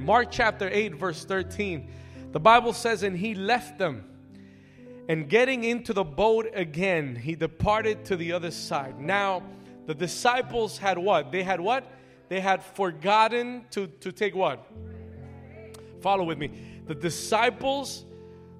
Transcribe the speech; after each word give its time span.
Mark 0.00 0.28
chapter 0.30 0.68
8, 0.70 0.94
verse 0.94 1.24
13. 1.24 1.90
The 2.32 2.40
Bible 2.40 2.72
says, 2.72 3.02
And 3.02 3.16
he 3.16 3.34
left 3.34 3.78
them. 3.78 4.04
And 5.08 5.28
getting 5.28 5.64
into 5.64 5.92
the 5.92 6.04
boat 6.04 6.48
again, 6.54 7.16
he 7.16 7.34
departed 7.34 8.04
to 8.06 8.16
the 8.16 8.32
other 8.32 8.50
side. 8.50 9.00
Now, 9.00 9.42
the 9.86 9.94
disciples 9.94 10.78
had 10.78 10.98
what? 10.98 11.32
They 11.32 11.42
had 11.42 11.60
what? 11.60 11.84
They 12.28 12.40
had 12.40 12.62
forgotten 12.62 13.64
to, 13.72 13.88
to 13.88 14.12
take 14.12 14.36
what? 14.36 14.64
Follow 16.00 16.24
with 16.24 16.38
me. 16.38 16.52
The 16.86 16.94
disciples 16.94 18.04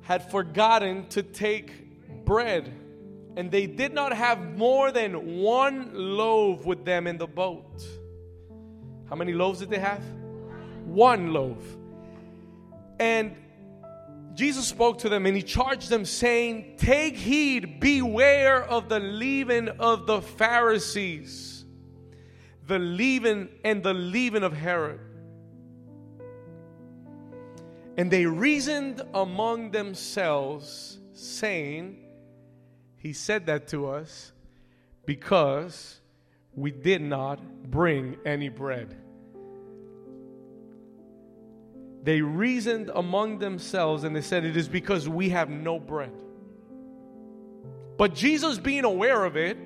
had 0.02 0.28
forgotten 0.28 1.06
to 1.10 1.22
take 1.22 2.24
bread, 2.24 2.72
and 3.36 3.50
they 3.50 3.66
did 3.66 3.94
not 3.94 4.12
have 4.12 4.56
more 4.56 4.90
than 4.90 5.38
one 5.40 5.90
loaf 5.94 6.66
with 6.66 6.84
them 6.84 7.06
in 7.06 7.16
the 7.16 7.28
boat. 7.28 7.84
How 9.08 9.14
many 9.14 9.32
loaves 9.32 9.60
did 9.60 9.70
they 9.70 9.78
have? 9.78 10.02
One 10.90 11.32
loaf. 11.32 11.62
And 12.98 13.36
Jesus 14.34 14.66
spoke 14.66 14.98
to 14.98 15.08
them 15.08 15.24
and 15.24 15.36
he 15.36 15.42
charged 15.42 15.88
them, 15.88 16.04
saying, 16.04 16.74
Take 16.78 17.16
heed, 17.16 17.78
beware 17.78 18.64
of 18.64 18.88
the 18.88 18.98
leaven 18.98 19.68
of 19.68 20.06
the 20.06 20.20
Pharisees, 20.20 21.64
the 22.66 22.78
leaven 22.78 23.48
and 23.64 23.82
the 23.82 23.94
leaven 23.94 24.42
of 24.42 24.52
Herod. 24.52 25.00
And 27.96 28.10
they 28.10 28.26
reasoned 28.26 29.02
among 29.14 29.70
themselves, 29.70 30.98
saying, 31.12 31.98
He 32.96 33.12
said 33.12 33.46
that 33.46 33.68
to 33.68 33.88
us 33.88 34.32
because 35.06 36.00
we 36.54 36.72
did 36.72 37.02
not 37.02 37.40
bring 37.70 38.16
any 38.24 38.48
bread. 38.48 38.96
They 42.02 42.22
reasoned 42.22 42.90
among 42.94 43.38
themselves 43.38 44.04
and 44.04 44.16
they 44.16 44.22
said, 44.22 44.44
It 44.44 44.56
is 44.56 44.68
because 44.68 45.08
we 45.08 45.28
have 45.30 45.50
no 45.50 45.78
bread. 45.78 46.12
But 47.98 48.14
Jesus, 48.14 48.58
being 48.58 48.84
aware 48.84 49.24
of 49.24 49.36
it, 49.36 49.58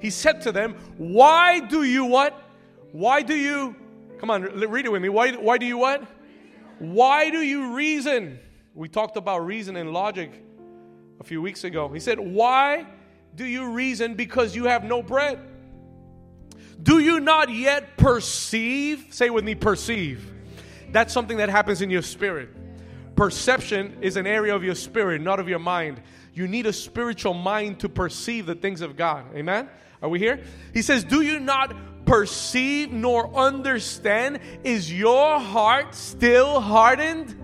he 0.00 0.10
said 0.10 0.42
to 0.42 0.52
them, 0.52 0.74
Why 0.98 1.60
do 1.60 1.84
you 1.84 2.04
what? 2.04 2.38
Why 2.92 3.22
do 3.22 3.34
you, 3.34 3.74
come 4.18 4.30
on, 4.30 4.42
read 4.42 4.84
it 4.84 4.92
with 4.92 5.02
me. 5.02 5.08
Why, 5.08 5.32
why 5.32 5.58
do 5.58 5.66
you 5.66 5.78
what? 5.78 6.04
Why 6.78 7.30
do 7.30 7.40
you 7.40 7.74
reason? 7.74 8.38
We 8.74 8.88
talked 8.88 9.16
about 9.16 9.44
reason 9.44 9.76
and 9.76 9.92
logic 9.92 10.30
a 11.20 11.24
few 11.24 11.42
weeks 11.42 11.64
ago. 11.64 11.88
He 11.88 12.00
said, 12.00 12.20
Why 12.20 12.86
do 13.34 13.46
you 13.46 13.70
reason 13.70 14.14
because 14.14 14.54
you 14.54 14.64
have 14.64 14.84
no 14.84 15.02
bread? 15.02 15.40
Do 16.82 17.00
you 17.00 17.20
not 17.20 17.50
yet 17.52 17.96
perceive? 17.96 19.06
Say 19.10 19.30
with 19.30 19.44
me, 19.44 19.54
perceive. 19.54 20.32
That's 20.92 21.12
something 21.12 21.38
that 21.38 21.48
happens 21.48 21.82
in 21.82 21.90
your 21.90 22.02
spirit. 22.02 22.50
Perception 23.16 23.98
is 24.00 24.16
an 24.16 24.26
area 24.26 24.54
of 24.54 24.62
your 24.62 24.74
spirit, 24.74 25.20
not 25.20 25.40
of 25.40 25.48
your 25.48 25.58
mind. 25.58 26.00
You 26.34 26.46
need 26.46 26.66
a 26.66 26.72
spiritual 26.72 27.34
mind 27.34 27.80
to 27.80 27.88
perceive 27.88 28.46
the 28.46 28.54
things 28.54 28.80
of 28.80 28.96
God. 28.96 29.24
Amen? 29.34 29.68
Are 30.00 30.08
we 30.08 30.18
here? 30.18 30.40
He 30.72 30.82
says, 30.82 31.02
Do 31.02 31.20
you 31.22 31.40
not 31.40 31.74
perceive 32.06 32.92
nor 32.92 33.34
understand? 33.36 34.40
Is 34.62 34.92
your 34.92 35.40
heart 35.40 35.94
still 35.94 36.60
hardened? 36.60 37.36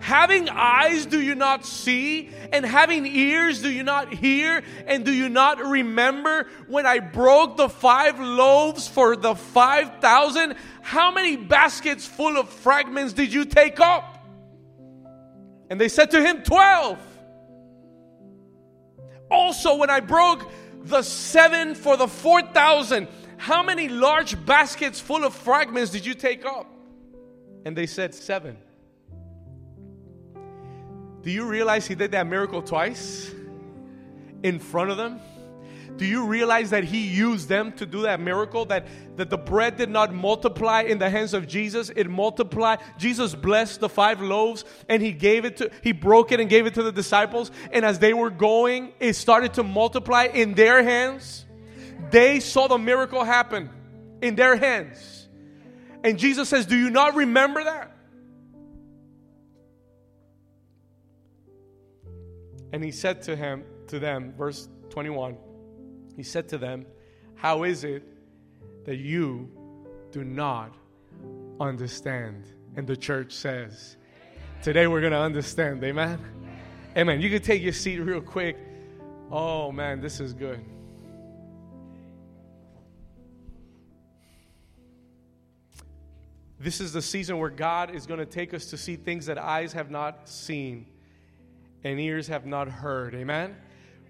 Having 0.00 0.48
eyes, 0.48 1.04
do 1.04 1.20
you 1.20 1.34
not 1.34 1.66
see? 1.66 2.30
And 2.52 2.64
having 2.64 3.04
ears, 3.04 3.60
do 3.60 3.70
you 3.70 3.82
not 3.82 4.12
hear? 4.12 4.62
And 4.86 5.04
do 5.04 5.12
you 5.12 5.28
not 5.28 5.58
remember 5.58 6.48
when 6.68 6.86
I 6.86 7.00
broke 7.00 7.58
the 7.58 7.68
five 7.68 8.18
loaves 8.18 8.88
for 8.88 9.14
the 9.14 9.34
five 9.34 10.00
thousand? 10.00 10.56
How 10.80 11.12
many 11.12 11.36
baskets 11.36 12.06
full 12.06 12.38
of 12.38 12.48
fragments 12.48 13.12
did 13.12 13.30
you 13.30 13.44
take 13.44 13.78
up? 13.78 14.26
And 15.68 15.78
they 15.78 15.88
said 15.88 16.12
to 16.12 16.22
him, 16.22 16.42
Twelve. 16.42 16.98
Also, 19.30 19.76
when 19.76 19.90
I 19.90 20.00
broke 20.00 20.50
the 20.82 21.02
seven 21.02 21.74
for 21.74 21.98
the 21.98 22.08
four 22.08 22.40
thousand, 22.40 23.06
how 23.36 23.62
many 23.62 23.88
large 23.88 24.44
baskets 24.46 24.98
full 24.98 25.24
of 25.24 25.34
fragments 25.34 25.90
did 25.90 26.06
you 26.06 26.14
take 26.14 26.46
up? 26.46 26.66
And 27.66 27.76
they 27.76 27.86
said, 27.86 28.14
Seven. 28.14 28.56
Do 31.22 31.30
you 31.30 31.44
realize 31.46 31.86
he 31.86 31.94
did 31.94 32.12
that 32.12 32.26
miracle 32.26 32.62
twice 32.62 33.30
in 34.42 34.58
front 34.58 34.90
of 34.90 34.96
them? 34.96 35.20
Do 35.96 36.06
you 36.06 36.24
realize 36.24 36.70
that 36.70 36.84
he 36.84 37.08
used 37.08 37.48
them 37.50 37.72
to 37.72 37.84
do 37.84 38.02
that 38.02 38.20
miracle? 38.20 38.64
That, 38.64 38.86
that 39.16 39.28
the 39.28 39.36
bread 39.36 39.76
did 39.76 39.90
not 39.90 40.14
multiply 40.14 40.80
in 40.80 40.98
the 40.98 41.10
hands 41.10 41.34
of 41.34 41.46
Jesus, 41.46 41.90
it 41.94 42.08
multiplied. 42.08 42.78
Jesus 42.96 43.34
blessed 43.34 43.80
the 43.80 43.88
five 43.90 44.22
loaves 44.22 44.64
and 44.88 45.02
he 45.02 45.12
gave 45.12 45.44
it 45.44 45.58
to, 45.58 45.70
he 45.82 45.92
broke 45.92 46.32
it 46.32 46.40
and 46.40 46.48
gave 46.48 46.64
it 46.64 46.74
to 46.74 46.82
the 46.82 46.90
disciples. 46.90 47.50
And 47.70 47.84
as 47.84 47.98
they 47.98 48.14
were 48.14 48.30
going, 48.30 48.92
it 48.98 49.12
started 49.12 49.52
to 49.54 49.62
multiply 49.62 50.24
in 50.24 50.54
their 50.54 50.82
hands. 50.82 51.44
They 52.10 52.40
saw 52.40 52.66
the 52.66 52.78
miracle 52.78 53.22
happen 53.22 53.68
in 54.22 54.36
their 54.36 54.56
hands. 54.56 55.28
And 56.02 56.18
Jesus 56.18 56.48
says, 56.48 56.64
Do 56.64 56.78
you 56.78 56.88
not 56.88 57.14
remember 57.14 57.62
that? 57.62 57.94
And 62.72 62.84
he 62.84 62.90
said 62.90 63.22
to 63.22 63.36
him, 63.36 63.64
to 63.88 63.98
them, 63.98 64.32
verse 64.36 64.68
21, 64.90 65.36
he 66.16 66.22
said 66.22 66.48
to 66.50 66.58
them, 66.58 66.86
How 67.34 67.64
is 67.64 67.84
it 67.84 68.04
that 68.84 68.96
you 68.96 69.50
do 70.12 70.24
not 70.24 70.74
understand? 71.58 72.44
And 72.76 72.86
the 72.86 72.96
church 72.96 73.32
says, 73.32 73.96
Today 74.62 74.86
we're 74.86 75.00
going 75.00 75.12
to 75.12 75.18
understand. 75.18 75.82
Amen? 75.82 76.18
Amen. 76.96 77.20
You 77.20 77.30
can 77.30 77.42
take 77.42 77.62
your 77.62 77.72
seat 77.72 77.98
real 77.98 78.20
quick. 78.20 78.56
Oh, 79.30 79.72
man, 79.72 80.00
this 80.00 80.20
is 80.20 80.32
good. 80.32 80.64
This 86.58 86.80
is 86.80 86.92
the 86.92 87.00
season 87.00 87.38
where 87.38 87.48
God 87.48 87.94
is 87.94 88.06
going 88.06 88.20
to 88.20 88.26
take 88.26 88.52
us 88.52 88.66
to 88.66 88.76
see 88.76 88.96
things 88.96 89.26
that 89.26 89.38
eyes 89.38 89.72
have 89.72 89.90
not 89.90 90.28
seen 90.28 90.86
and 91.84 91.98
ears 92.00 92.28
have 92.28 92.46
not 92.46 92.68
heard. 92.68 93.14
Amen? 93.14 93.56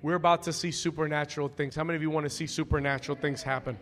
We're 0.02 0.14
about 0.14 0.44
to 0.44 0.52
see 0.52 0.70
supernatural 0.70 1.48
things. 1.48 1.74
How 1.74 1.84
many 1.84 1.96
of 1.96 2.02
you 2.02 2.10
want 2.10 2.24
to 2.24 2.30
see 2.30 2.46
supernatural 2.46 3.18
things 3.18 3.42
happen? 3.42 3.78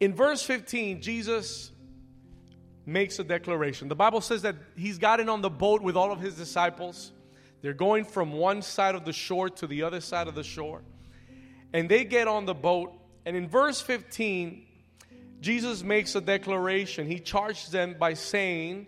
In 0.00 0.14
verse 0.14 0.42
15, 0.42 1.00
Jesus 1.00 1.70
makes 2.86 3.18
a 3.18 3.24
declaration. 3.24 3.88
The 3.88 3.96
Bible 3.96 4.20
says 4.20 4.42
that 4.42 4.56
he's 4.76 4.98
gotten 4.98 5.28
on 5.28 5.42
the 5.42 5.50
boat 5.50 5.82
with 5.82 5.96
all 5.96 6.10
of 6.10 6.20
his 6.20 6.34
disciples. 6.34 7.12
They're 7.62 7.74
going 7.74 8.04
from 8.04 8.32
one 8.32 8.62
side 8.62 8.94
of 8.94 9.04
the 9.04 9.12
shore 9.12 9.50
to 9.50 9.66
the 9.66 9.82
other 9.82 10.00
side 10.00 10.28
of 10.28 10.34
the 10.34 10.44
shore. 10.44 10.82
And 11.72 11.88
they 11.88 12.04
get 12.04 12.28
on 12.28 12.46
the 12.46 12.54
boat. 12.54 12.92
And 13.26 13.36
in 13.36 13.48
verse 13.48 13.80
15, 13.80 14.64
Jesus 15.40 15.82
makes 15.82 16.14
a 16.14 16.20
declaration. 16.20 17.06
He 17.06 17.20
charges 17.20 17.68
them 17.68 17.96
by 17.98 18.14
saying, 18.14 18.86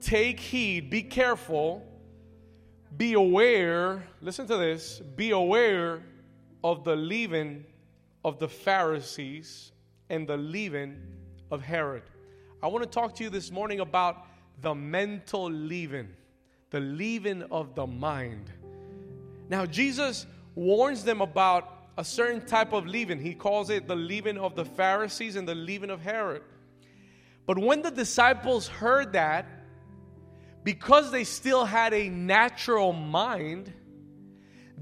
Take 0.00 0.40
heed, 0.40 0.90
be 0.90 1.02
careful 1.02 1.86
be 2.96 3.14
aware, 3.14 4.06
listen 4.20 4.46
to 4.46 4.56
this, 4.56 5.00
be 5.16 5.30
aware 5.30 6.02
of 6.62 6.84
the 6.84 6.96
leaven 6.96 7.64
of 8.24 8.38
the 8.38 8.48
Pharisees 8.48 9.72
and 10.10 10.28
the 10.28 10.36
leaven 10.36 11.00
of 11.50 11.62
Herod. 11.62 12.02
I 12.62 12.68
want 12.68 12.84
to 12.84 12.90
talk 12.90 13.14
to 13.16 13.24
you 13.24 13.30
this 13.30 13.50
morning 13.50 13.80
about 13.80 14.26
the 14.60 14.74
mental 14.74 15.50
leaven, 15.50 16.14
the 16.70 16.80
leaven 16.80 17.44
of 17.50 17.74
the 17.74 17.86
mind. 17.86 18.50
Now, 19.48 19.66
Jesus 19.66 20.26
warns 20.54 21.02
them 21.02 21.20
about 21.20 21.68
a 21.98 22.04
certain 22.04 22.46
type 22.46 22.72
of 22.72 22.86
leaven. 22.86 23.18
He 23.18 23.34
calls 23.34 23.70
it 23.70 23.88
the 23.88 23.96
leaven 23.96 24.38
of 24.38 24.54
the 24.54 24.64
Pharisees 24.64 25.36
and 25.36 25.46
the 25.46 25.54
leaven 25.54 25.90
of 25.90 26.00
Herod. 26.00 26.42
But 27.46 27.58
when 27.58 27.82
the 27.82 27.90
disciples 27.90 28.68
heard 28.68 29.14
that, 29.14 29.46
because 30.64 31.10
they 31.10 31.24
still 31.24 31.64
had 31.64 31.92
a 31.92 32.08
natural 32.08 32.92
mind, 32.92 33.72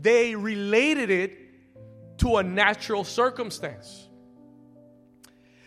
they 0.01 0.35
related 0.35 1.11
it 1.11 1.39
to 2.19 2.37
a 2.37 2.43
natural 2.43 3.05
circumstance. 3.05 4.07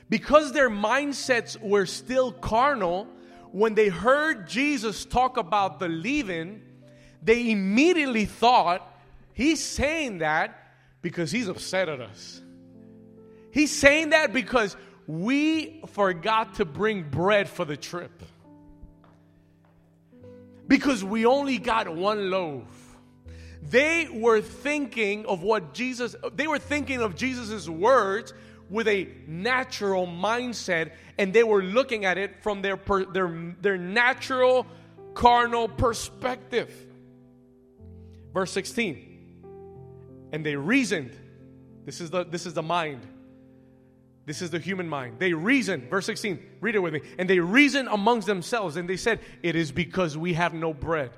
Because 0.09 0.51
their 0.51 0.69
mindsets 0.69 1.59
were 1.59 1.87
still 1.87 2.31
carnal, 2.31 3.07
when 3.51 3.73
they 3.73 3.89
heard 3.89 4.47
Jesus 4.47 5.05
talk 5.05 5.37
about 5.37 5.79
the 5.79 5.87
leaven, 5.87 6.61
they 7.21 7.51
immediately 7.51 8.25
thought, 8.25 8.89
He's 9.33 9.63
saying 9.63 10.19
that 10.19 10.55
because 11.01 11.31
He's 11.31 11.47
upset 11.47 11.89
at 11.89 12.01
us. 12.01 12.41
He's 13.51 13.71
saying 13.71 14.09
that 14.09 14.33
because 14.33 14.75
we 15.07 15.81
forgot 15.87 16.55
to 16.55 16.65
bring 16.65 17.09
bread 17.09 17.49
for 17.49 17.65
the 17.65 17.77
trip 17.77 18.23
because 20.73 21.03
we 21.03 21.23
only 21.23 21.59
got 21.59 21.87
one 21.95 22.31
loaf. 22.31 22.97
They 23.61 24.07
were 24.11 24.41
thinking 24.41 25.23
of 25.27 25.43
what 25.43 25.75
Jesus, 25.75 26.15
they 26.33 26.47
were 26.47 26.57
thinking 26.57 26.99
of 26.99 27.15
Jesus' 27.15 27.69
words 27.69 28.33
with 28.71 28.87
a 28.87 29.07
natural 29.27 30.07
mindset 30.07 30.93
and 31.19 31.31
they 31.31 31.43
were 31.43 31.61
looking 31.61 32.05
at 32.05 32.17
it 32.17 32.41
from 32.41 32.63
their, 32.63 32.79
their, 33.13 33.53
their 33.61 33.77
natural 33.77 34.65
carnal 35.13 35.67
perspective. 35.67 36.73
Verse 38.33 38.51
16. 38.51 39.43
And 40.31 40.43
they 40.43 40.55
reasoned. 40.55 41.15
This 41.85 42.01
is 42.01 42.09
the, 42.09 42.25
this 42.25 42.47
is 42.47 42.55
the 42.55 42.63
mind. 42.63 43.05
This 44.25 44.41
is 44.41 44.49
the 44.51 44.59
human 44.59 44.87
mind. 44.87 45.19
They 45.19 45.33
reason, 45.33 45.87
Verse 45.89 46.05
16. 46.05 46.39
Read 46.61 46.75
it 46.75 46.79
with 46.79 46.93
me. 46.93 47.01
And 47.19 47.29
they 47.29 47.39
reason 47.39 47.87
amongst 47.87 48.25
themselves 48.25 48.77
and 48.77 48.89
they 48.89 48.97
said, 48.97 49.19
It 49.41 49.55
is 49.55 49.71
because 49.71 50.17
we 50.17 50.33
have 50.33 50.53
no 50.53 50.73
bread 50.73 51.11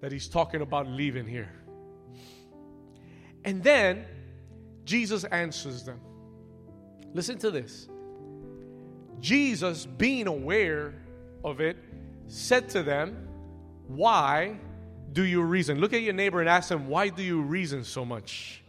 that 0.00 0.10
he's 0.10 0.28
talking 0.28 0.60
about 0.60 0.88
leaving 0.88 1.26
here. 1.26 1.52
And 3.44 3.62
then 3.62 4.04
Jesus 4.84 5.24
answers 5.24 5.84
them. 5.84 6.00
Listen 7.14 7.38
to 7.38 7.50
this. 7.50 7.88
Jesus, 9.20 9.86
being 9.86 10.26
aware 10.26 10.94
of 11.44 11.60
it, 11.60 11.76
said 12.26 12.68
to 12.70 12.82
them, 12.82 13.28
Why 13.86 14.58
do 15.12 15.22
you 15.22 15.42
reason? 15.42 15.78
Look 15.78 15.92
at 15.92 16.02
your 16.02 16.14
neighbor 16.14 16.40
and 16.40 16.48
ask 16.48 16.68
them, 16.68 16.88
Why 16.88 17.08
do 17.08 17.22
you 17.22 17.40
reason 17.40 17.84
so 17.84 18.04
much? 18.04 18.62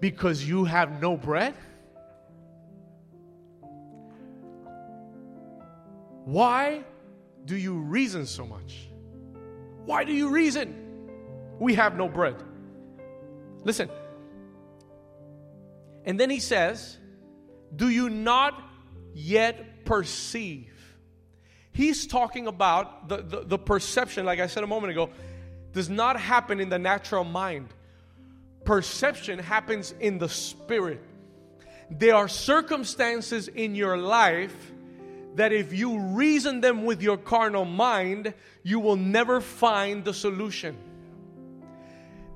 Because 0.00 0.48
you 0.48 0.64
have 0.64 1.02
no 1.02 1.16
bread? 1.16 1.54
Why 6.24 6.84
do 7.44 7.56
you 7.56 7.74
reason 7.74 8.26
so 8.26 8.46
much? 8.46 8.88
Why 9.84 10.04
do 10.04 10.12
you 10.12 10.30
reason? 10.30 11.10
We 11.58 11.74
have 11.74 11.96
no 11.96 12.08
bread. 12.08 12.36
Listen. 13.62 13.88
And 16.04 16.18
then 16.18 16.30
he 16.30 16.40
says, 16.40 16.98
Do 17.74 17.88
you 17.88 18.08
not 18.08 18.62
yet 19.14 19.84
perceive? 19.84 20.70
He's 21.72 22.06
talking 22.06 22.46
about 22.46 23.08
the, 23.08 23.16
the, 23.18 23.40
the, 23.44 23.58
perception, 23.58 24.24
like 24.24 24.38
I 24.38 24.46
said 24.46 24.62
a 24.62 24.66
moment 24.66 24.92
ago, 24.92 25.10
does 25.72 25.90
not 25.90 26.20
happen 26.20 26.60
in 26.60 26.68
the 26.68 26.78
natural 26.78 27.24
mind. 27.24 27.68
Perception 28.64 29.40
happens 29.40 29.92
in 29.98 30.18
the 30.18 30.28
spirit. 30.28 31.02
There 31.90 32.14
are 32.14 32.28
circumstances 32.28 33.48
in 33.48 33.74
your 33.74 33.98
life 33.98 34.72
that 35.34 35.52
if 35.52 35.72
you 35.72 35.98
reason 35.98 36.60
them 36.60 36.84
with 36.84 37.02
your 37.02 37.16
carnal 37.16 37.64
mind, 37.64 38.34
you 38.62 38.80
will 38.80 38.96
never 38.96 39.40
find 39.40 40.04
the 40.04 40.14
solution. 40.14 40.76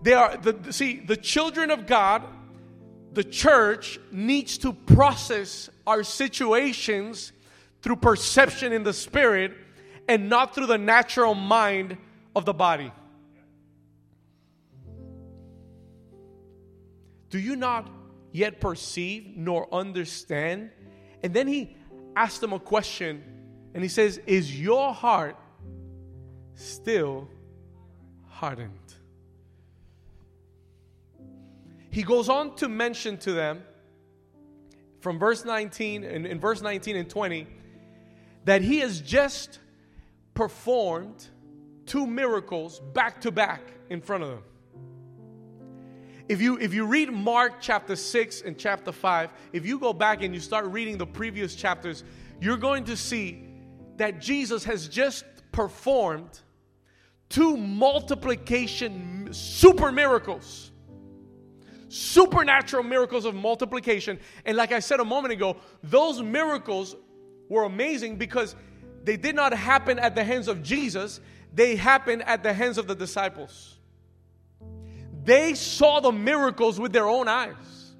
They 0.02 0.12
are 0.12 0.36
the 0.36 0.72
see 0.72 1.00
the 1.00 1.16
children 1.16 1.70
of 1.70 1.86
God, 1.86 2.22
the 3.12 3.24
church 3.24 3.98
needs 4.10 4.58
to 4.58 4.72
process 4.72 5.70
our 5.86 6.02
situations 6.02 7.32
through 7.82 7.96
perception 7.96 8.72
in 8.72 8.82
the 8.82 8.92
spirit 8.92 9.52
and 10.08 10.28
not 10.28 10.54
through 10.54 10.66
the 10.66 10.78
natural 10.78 11.34
mind 11.34 11.96
of 12.34 12.44
the 12.44 12.54
body. 12.54 12.92
Do 17.30 17.38
you 17.38 17.56
not 17.56 17.90
yet 18.32 18.60
perceive 18.60 19.36
nor 19.36 19.72
understand? 19.72 20.70
And 21.22 21.34
then 21.34 21.46
he 21.46 21.76
asked 22.18 22.40
them 22.40 22.52
a 22.52 22.58
question 22.58 23.22
and 23.74 23.82
he 23.82 23.88
says, 23.88 24.18
Is 24.26 24.60
your 24.60 24.92
heart 24.92 25.36
still 26.54 27.28
hardened? 28.28 28.72
He 31.90 32.02
goes 32.02 32.28
on 32.28 32.56
to 32.56 32.68
mention 32.68 33.18
to 33.18 33.32
them 33.32 33.62
from 35.00 35.18
verse 35.18 35.44
19 35.44 36.04
and 36.04 36.26
in 36.26 36.40
verse 36.40 36.60
19 36.60 36.96
and 36.96 37.08
20 37.08 37.46
that 38.44 38.62
he 38.62 38.80
has 38.80 39.00
just 39.00 39.58
performed 40.34 41.26
two 41.86 42.06
miracles 42.06 42.80
back 42.92 43.20
to 43.22 43.30
back 43.30 43.62
in 43.90 44.00
front 44.00 44.24
of 44.24 44.30
them. 44.30 44.42
If 46.28 46.42
you 46.42 46.58
if 46.58 46.74
you 46.74 46.84
read 46.84 47.10
Mark 47.10 47.54
chapter 47.60 47.96
6 47.96 48.42
and 48.42 48.58
chapter 48.58 48.92
5, 48.92 49.30
if 49.54 49.64
you 49.64 49.78
go 49.78 49.94
back 49.94 50.22
and 50.22 50.34
you 50.34 50.40
start 50.40 50.66
reading 50.66 50.98
the 50.98 51.06
previous 51.06 51.54
chapters, 51.54 52.04
you're 52.40 52.58
going 52.58 52.84
to 52.84 52.96
see 52.96 53.44
that 53.96 54.20
Jesus 54.20 54.62
has 54.64 54.88
just 54.88 55.24
performed 55.52 56.40
two 57.30 57.56
multiplication 57.56 59.28
super 59.32 59.90
miracles. 59.90 60.70
Supernatural 61.88 62.82
miracles 62.82 63.24
of 63.24 63.34
multiplication. 63.34 64.20
And 64.44 64.56
like 64.56 64.72
I 64.72 64.80
said 64.80 65.00
a 65.00 65.04
moment 65.06 65.32
ago, 65.32 65.56
those 65.82 66.20
miracles 66.20 66.94
were 67.48 67.64
amazing 67.64 68.16
because 68.16 68.54
they 69.04 69.16
did 69.16 69.34
not 69.34 69.54
happen 69.54 69.98
at 69.98 70.14
the 70.14 70.22
hands 70.22 70.48
of 70.48 70.62
Jesus, 70.62 71.20
they 71.54 71.76
happened 71.76 72.22
at 72.24 72.42
the 72.42 72.52
hands 72.52 72.76
of 72.76 72.86
the 72.86 72.94
disciples. 72.94 73.77
They 75.28 75.52
saw 75.52 76.00
the 76.00 76.10
miracles 76.10 76.80
with 76.80 76.90
their 76.90 77.06
own 77.06 77.28
eyes. 77.28 77.92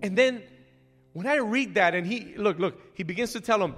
And 0.00 0.16
then 0.16 0.40
when 1.14 1.26
I 1.26 1.38
read 1.38 1.74
that, 1.74 1.96
and 1.96 2.06
he, 2.06 2.36
look, 2.36 2.60
look, 2.60 2.80
he 2.94 3.02
begins 3.02 3.32
to 3.32 3.40
tell 3.40 3.58
them, 3.58 3.74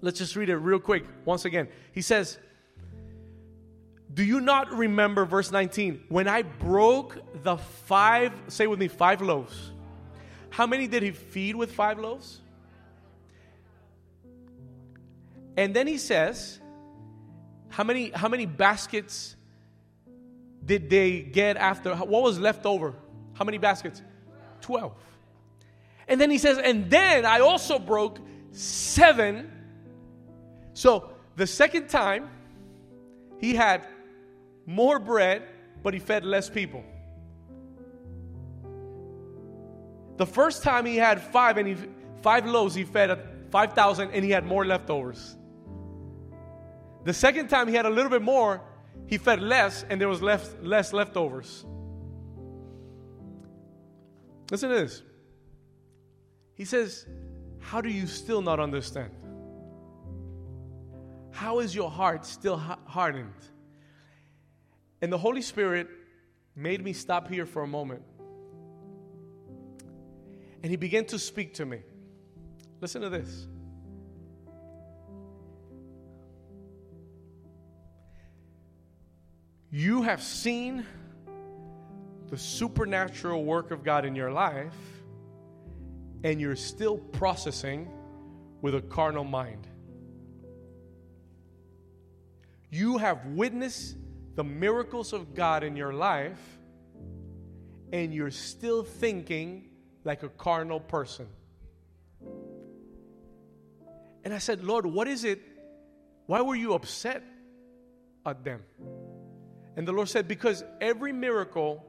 let's 0.00 0.18
just 0.18 0.36
read 0.36 0.48
it 0.48 0.54
real 0.58 0.78
quick 0.78 1.04
once 1.24 1.44
again. 1.44 1.66
He 1.90 2.02
says, 2.02 2.38
Do 4.14 4.22
you 4.22 4.40
not 4.40 4.70
remember, 4.70 5.24
verse 5.24 5.50
19, 5.50 6.04
when 6.08 6.28
I 6.28 6.42
broke 6.42 7.18
the 7.42 7.56
five, 7.56 8.32
say 8.46 8.68
with 8.68 8.78
me, 8.78 8.86
five 8.86 9.20
loaves? 9.20 9.72
How 10.50 10.68
many 10.68 10.86
did 10.86 11.02
he 11.02 11.10
feed 11.10 11.56
with 11.56 11.72
five 11.72 11.98
loaves? 11.98 12.40
And 15.56 15.74
then 15.74 15.88
he 15.88 15.98
says, 15.98 16.60
How 17.70 17.82
many, 17.82 18.10
how 18.10 18.28
many 18.28 18.46
baskets 18.46 19.34
did 20.64 20.88
they 20.88 21.20
get 21.20 21.56
after? 21.56 21.94
What 21.94 22.22
was 22.22 22.38
left 22.38 22.66
over? 22.66 22.94
How 23.34 23.44
many 23.44 23.58
baskets? 23.58 24.02
12. 24.60 24.92
And 26.08 26.20
then 26.20 26.30
he 26.30 26.38
says, 26.38 26.58
and 26.58 26.90
then 26.90 27.24
I 27.24 27.40
also 27.40 27.78
broke 27.78 28.18
seven. 28.52 29.50
So 30.74 31.10
the 31.36 31.46
second 31.46 31.88
time, 31.88 32.30
he 33.38 33.54
had 33.54 33.86
more 34.66 34.98
bread, 34.98 35.42
but 35.82 35.94
he 35.94 36.00
fed 36.00 36.24
less 36.24 36.48
people. 36.48 36.84
The 40.16 40.26
first 40.26 40.62
time 40.62 40.86
he 40.86 40.96
had 40.96 41.20
five 41.20 41.56
and 41.56 41.66
he 41.66 41.76
five 42.22 42.46
loaves, 42.46 42.74
he 42.74 42.84
fed 42.84 43.18
five 43.50 43.72
thousand, 43.72 44.10
and 44.12 44.24
he 44.24 44.30
had 44.30 44.44
more 44.44 44.64
leftovers. 44.64 45.36
The 47.04 47.12
second 47.12 47.48
time 47.48 47.66
he 47.66 47.74
had 47.74 47.86
a 47.86 47.90
little 47.90 48.10
bit 48.10 48.22
more, 48.22 48.60
he 49.06 49.18
fed 49.18 49.40
less 49.40 49.84
and 49.88 50.00
there 50.00 50.08
was 50.08 50.22
less, 50.22 50.54
less 50.62 50.92
leftovers. 50.92 51.64
Listen 54.50 54.68
to 54.68 54.74
this. 54.74 55.02
He 56.54 56.64
says, 56.64 57.06
How 57.58 57.80
do 57.80 57.88
you 57.88 58.06
still 58.06 58.42
not 58.42 58.60
understand? 58.60 59.10
How 61.30 61.60
is 61.60 61.74
your 61.74 61.90
heart 61.90 62.26
still 62.26 62.56
hardened? 62.56 63.32
And 65.00 65.12
the 65.12 65.18
Holy 65.18 65.42
Spirit 65.42 65.88
made 66.54 66.84
me 66.84 66.92
stop 66.92 67.28
here 67.28 67.46
for 67.46 67.62
a 67.62 67.66
moment. 67.66 68.02
And 70.62 70.70
he 70.70 70.76
began 70.76 71.04
to 71.06 71.18
speak 71.18 71.54
to 71.54 71.66
me. 71.66 71.80
Listen 72.80 73.02
to 73.02 73.08
this. 73.08 73.48
You 79.74 80.02
have 80.02 80.22
seen 80.22 80.84
the 82.28 82.36
supernatural 82.36 83.42
work 83.42 83.70
of 83.70 83.82
God 83.82 84.04
in 84.04 84.14
your 84.14 84.30
life, 84.30 84.76
and 86.22 86.38
you're 86.38 86.56
still 86.56 86.98
processing 86.98 87.90
with 88.60 88.74
a 88.74 88.82
carnal 88.82 89.24
mind. 89.24 89.66
You 92.70 92.98
have 92.98 93.24
witnessed 93.24 93.96
the 94.34 94.44
miracles 94.44 95.14
of 95.14 95.34
God 95.34 95.64
in 95.64 95.74
your 95.74 95.94
life, 95.94 96.40
and 97.94 98.12
you're 98.12 98.30
still 98.30 98.84
thinking 98.84 99.70
like 100.04 100.22
a 100.22 100.28
carnal 100.28 100.80
person. 100.80 101.26
And 104.22 104.34
I 104.34 104.38
said, 104.38 104.64
Lord, 104.64 104.84
what 104.84 105.08
is 105.08 105.24
it? 105.24 105.40
Why 106.26 106.42
were 106.42 106.56
you 106.56 106.74
upset 106.74 107.22
at 108.26 108.44
them? 108.44 108.62
And 109.76 109.88
the 109.88 109.92
Lord 109.92 110.08
said, 110.08 110.28
Because 110.28 110.64
every 110.80 111.12
miracle 111.12 111.84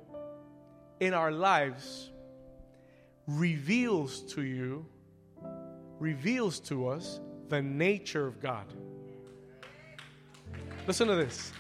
in 1.00 1.14
our 1.14 1.32
lives 1.32 2.12
reveals 3.28 4.22
to 4.34 4.44
you, 4.44 4.86
reveals 6.00 6.60
to 6.62 6.88
us 6.88 7.20
the 7.50 7.62
nature 7.62 8.26
of 8.26 8.40
God. 8.40 8.66
Listen 10.88 11.08
to 11.08 11.16
this. 11.16 11.52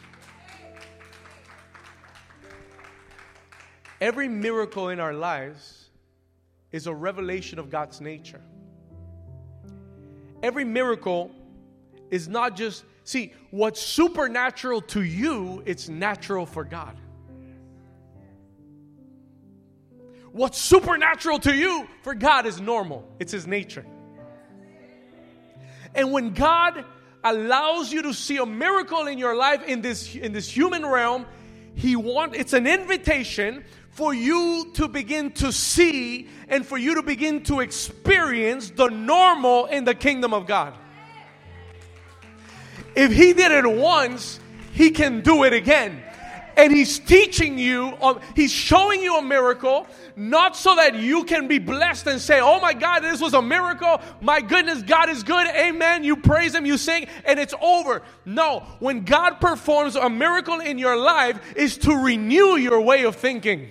Every 4.01 4.27
miracle 4.27 4.89
in 4.89 4.99
our 4.99 5.13
lives 5.13 5.89
is 6.73 6.87
a 6.87 6.93
revelation 6.93 7.59
of 7.59 7.69
God's 7.69 8.01
nature. 8.01 8.41
Every 10.41 10.65
miracle 10.65 11.31
is 12.11 12.27
not 12.27 12.57
just, 12.57 12.83
see, 13.05 13.33
what's 13.53 13.79
supernatural 13.79 14.81
to 14.81 15.03
you, 15.03 15.61
it's 15.67 15.87
natural 15.87 16.43
for 16.43 16.63
God. 16.63 16.97
What's 20.31 20.57
supernatural 20.57 21.37
to 21.41 21.55
you, 21.55 21.87
for 22.01 22.15
God, 22.15 22.47
is 22.47 22.59
normal, 22.59 23.07
it's 23.19 23.31
His 23.31 23.45
nature. 23.45 23.85
And 25.93 26.11
when 26.11 26.33
God 26.33 26.83
allows 27.23 27.93
you 27.93 28.01
to 28.01 28.13
see 28.15 28.37
a 28.37 28.45
miracle 28.47 29.05
in 29.05 29.19
your 29.19 29.35
life 29.35 29.61
in 29.61 29.81
this, 29.81 30.15
in 30.15 30.33
this 30.33 30.49
human 30.49 30.83
realm, 30.83 31.27
He 31.75 31.95
want 31.95 32.35
it's 32.35 32.53
an 32.53 32.65
invitation 32.65 33.63
for 33.91 34.15
you 34.15 34.71
to 34.73 34.87
begin 34.87 35.29
to 35.33 35.51
see 35.51 36.27
and 36.49 36.65
for 36.65 36.79
you 36.79 36.95
to 36.95 37.03
begin 37.03 37.43
to 37.43 37.59
experience 37.59 38.71
the 38.71 38.87
normal 38.87 39.67
in 39.67 39.83
the 39.83 39.93
kingdom 39.93 40.33
of 40.33 40.47
God. 40.47 40.73
If 42.95 43.11
He 43.11 43.33
did 43.33 43.51
it 43.51 43.67
once, 43.67 44.39
He 44.73 44.91
can 44.91 45.21
do 45.21 45.43
it 45.43 45.53
again. 45.53 46.01
And 46.55 46.71
He's 46.71 46.99
teaching 46.99 47.57
you, 47.57 47.97
um, 48.01 48.19
He's 48.35 48.51
showing 48.51 49.01
you 49.01 49.17
a 49.17 49.21
miracle, 49.21 49.87
not 50.15 50.55
so 50.55 50.75
that 50.75 50.95
you 50.95 51.23
can 51.23 51.47
be 51.47 51.57
blessed 51.57 52.05
and 52.07 52.21
say, 52.21 52.39
Oh 52.39 52.59
my 52.59 52.73
God, 52.73 52.99
this 52.99 53.19
was 53.19 53.33
a 53.33 53.41
miracle. 53.41 53.99
My 54.21 54.41
goodness, 54.41 54.83
God 54.83 55.09
is 55.09 55.23
good. 55.23 55.47
Amen. 55.47 56.03
You 56.03 56.15
praise 56.15 56.53
Him, 56.53 56.65
you 56.65 56.77
sing, 56.77 57.07
and 57.25 57.39
it's 57.39 57.55
over. 57.61 58.03
No, 58.25 58.59
when 58.79 59.03
God 59.03 59.41
performs 59.41 59.95
a 59.95 60.09
miracle 60.09 60.59
in 60.59 60.77
your 60.77 60.95
life, 60.95 61.39
is 61.55 61.77
to 61.79 61.95
renew 61.95 62.55
your 62.55 62.81
way 62.81 63.03
of 63.03 63.15
thinking. 63.15 63.69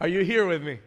Are 0.00 0.08
you 0.08 0.20
here 0.20 0.46
with 0.46 0.62
me? 0.62 0.80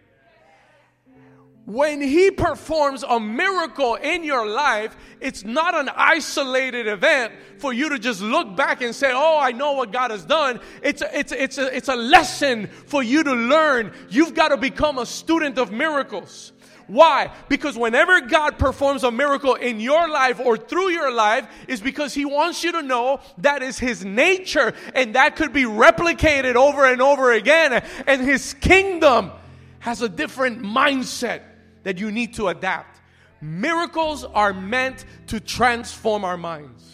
When 1.65 2.01
he 2.01 2.29
performs 2.29 3.05
a 3.07 3.21
miracle 3.21 3.95
in 3.95 4.25
your 4.25 4.45
life, 4.45 4.97
it's 5.21 5.45
not 5.45 5.73
an 5.73 5.89
isolated 5.95 6.87
event 6.87 7.33
for 7.57 7.71
you 7.71 7.87
to 7.89 7.99
just 7.99 8.21
look 8.21 8.57
back 8.57 8.81
and 8.81 8.93
say, 8.93 9.13
Oh, 9.13 9.39
I 9.39 9.53
know 9.53 9.71
what 9.71 9.93
God 9.93 10.11
has 10.11 10.25
done. 10.25 10.59
It's 10.81 11.01
a, 11.01 11.17
it's, 11.17 11.31
a, 11.31 11.41
it's, 11.41 11.57
a, 11.57 11.75
it's 11.75 11.87
a 11.87 11.95
lesson 11.95 12.67
for 12.67 13.01
you 13.01 13.23
to 13.23 13.33
learn. 13.33 13.93
You've 14.09 14.33
got 14.33 14.49
to 14.49 14.57
become 14.57 14.97
a 14.97 15.05
student 15.05 15.57
of 15.57 15.71
miracles. 15.71 16.51
Why? 16.87 17.31
Because 17.47 17.77
whenever 17.77 18.19
God 18.19 18.59
performs 18.59 19.05
a 19.05 19.11
miracle 19.11 19.55
in 19.55 19.79
your 19.79 20.09
life 20.09 20.41
or 20.41 20.57
through 20.57 20.89
your 20.89 21.13
life, 21.13 21.47
is 21.69 21.79
because 21.79 22.13
He 22.13 22.25
wants 22.25 22.61
you 22.65 22.73
to 22.73 22.81
know 22.81 23.21
that 23.37 23.63
is 23.63 23.79
His 23.79 24.03
nature 24.03 24.73
and 24.93 25.15
that 25.15 25.37
could 25.37 25.53
be 25.53 25.63
replicated 25.63 26.55
over 26.55 26.85
and 26.85 27.01
over 27.01 27.31
again. 27.31 27.85
And 28.05 28.21
His 28.21 28.53
kingdom 28.55 29.31
has 29.79 30.01
a 30.01 30.09
different 30.09 30.61
mindset 30.61 31.52
that 31.83 31.99
you 31.99 32.11
need 32.11 32.33
to 32.35 32.47
adapt. 32.47 33.01
Miracles 33.41 34.23
are 34.23 34.53
meant 34.53 35.05
to 35.27 35.39
transform 35.39 36.23
our 36.23 36.37
minds. 36.37 36.93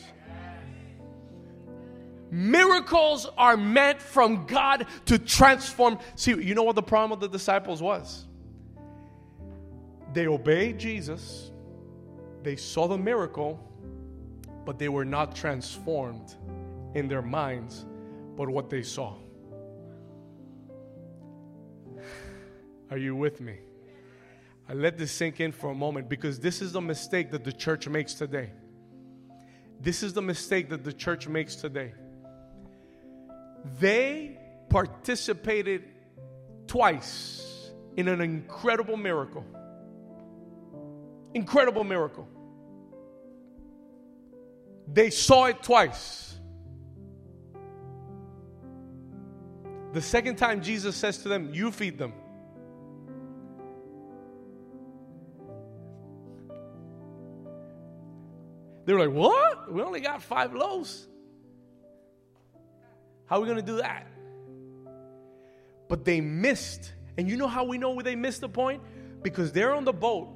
Miracles 2.31 3.27
are 3.37 3.57
meant 3.57 4.01
from 4.01 4.45
God 4.45 4.85
to 5.05 5.17
transform. 5.17 5.99
See, 6.15 6.31
you 6.31 6.53
know 6.53 6.63
what 6.63 6.75
the 6.75 6.83
problem 6.83 7.11
of 7.11 7.19
the 7.19 7.27
disciples 7.27 7.81
was? 7.81 8.25
They 10.13 10.27
obeyed 10.27 10.79
Jesus, 10.79 11.51
they 12.41 12.55
saw 12.55 12.87
the 12.87 12.97
miracle, 12.97 13.59
but 14.65 14.79
they 14.79 14.89
were 14.89 15.05
not 15.05 15.35
transformed 15.35 16.35
in 16.95 17.07
their 17.07 17.21
minds, 17.21 17.85
but 18.35 18.49
what 18.49 18.69
they 18.69 18.81
saw. 18.81 19.15
Are 22.91 22.97
you 22.97 23.15
with 23.15 23.39
me? 23.39 23.57
I 24.69 24.73
let 24.73 24.99
this 24.99 25.11
sink 25.11 25.39
in 25.39 25.51
for 25.51 25.71
a 25.71 25.75
moment 25.75 26.07
because 26.07 26.39
this 26.39 26.61
is 26.61 26.73
the 26.73 26.81
mistake 26.81 27.31
that 27.31 27.43
the 27.43 27.51
church 27.51 27.87
makes 27.87 28.13
today. 28.13 28.51
This 29.81 30.03
is 30.03 30.13
the 30.13 30.21
mistake 30.21 30.69
that 30.69 30.83
the 30.83 30.93
church 30.93 31.27
makes 31.27 31.55
today. 31.55 31.93
They 33.79 34.37
participated 34.69 35.85
twice 36.67 37.71
in 37.97 38.07
an 38.07 38.21
incredible 38.21 38.95
miracle. 38.95 39.43
Incredible 41.33 41.83
miracle. 41.83 42.27
They 44.87 45.09
saw 45.09 45.45
it 45.45 45.63
twice. 45.63 46.35
The 49.93 50.01
second 50.01 50.35
time, 50.35 50.61
Jesus 50.61 50.95
says 50.95 51.17
to 51.23 51.29
them, 51.29 51.49
You 51.53 51.71
feed 51.71 51.97
them. 51.97 52.13
They're 58.89 58.97
like, 58.97 59.11
What? 59.11 59.71
We 59.71 59.83
only 59.83 59.99
got 59.99 60.23
five 60.23 60.51
loaves. 60.51 61.07
How 63.27 63.35
are 63.35 63.41
we 63.41 63.45
going 63.45 63.59
to 63.59 63.63
do 63.63 63.77
that? 63.77 64.07
But 65.87 66.05
they 66.05 66.21
missed. 66.21 66.91
And 67.15 67.29
you 67.29 67.37
know 67.37 67.47
how 67.47 67.65
we 67.65 67.77
know 67.77 68.01
they 68.01 68.15
missed 68.15 68.41
the 68.41 68.49
point? 68.49 68.81
Because 69.21 69.51
they're 69.51 69.75
on 69.75 69.85
the 69.85 69.93
boat 69.93 70.29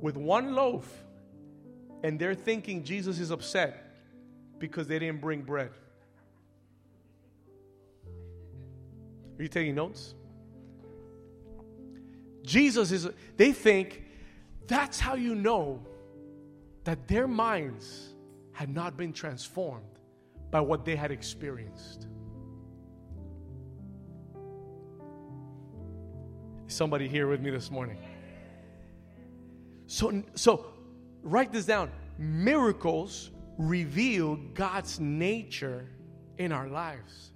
with 0.00 0.16
one 0.16 0.52
loaf 0.56 0.84
and 2.02 2.18
they're 2.18 2.34
thinking 2.34 2.82
Jesus 2.82 3.20
is 3.20 3.30
upset 3.30 3.94
because 4.58 4.88
they 4.88 4.98
didn't 4.98 5.20
bring 5.20 5.42
bread. 5.42 5.70
Are 9.38 9.42
you 9.44 9.48
taking 9.48 9.76
notes? 9.76 10.16
Jesus 12.42 12.90
is, 12.90 13.08
they 13.36 13.52
think 13.52 14.02
that's 14.66 14.98
how 14.98 15.14
you 15.14 15.36
know 15.36 15.86
that 16.84 17.06
their 17.08 17.26
minds 17.26 18.14
had 18.52 18.68
not 18.68 18.96
been 18.96 19.12
transformed 19.12 19.98
by 20.50 20.60
what 20.60 20.84
they 20.84 20.96
had 20.96 21.10
experienced. 21.10 22.06
Somebody 26.66 27.08
here 27.08 27.26
with 27.26 27.40
me 27.40 27.50
this 27.50 27.70
morning. 27.70 27.98
So, 29.86 30.22
so 30.34 30.66
write 31.22 31.52
this 31.52 31.66
down. 31.66 31.90
Miracles 32.18 33.30
reveal 33.58 34.36
God's 34.54 35.00
nature 35.00 35.88
in 36.38 36.52
our 36.52 36.68
lives. 36.68 37.32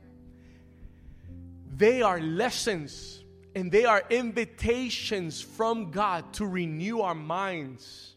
They 1.76 2.02
are 2.02 2.20
lessons 2.20 3.24
and 3.56 3.70
they 3.70 3.84
are 3.84 4.02
invitations 4.08 5.40
from 5.40 5.90
God 5.90 6.32
to 6.34 6.46
renew 6.46 7.00
our 7.00 7.14
minds 7.14 8.13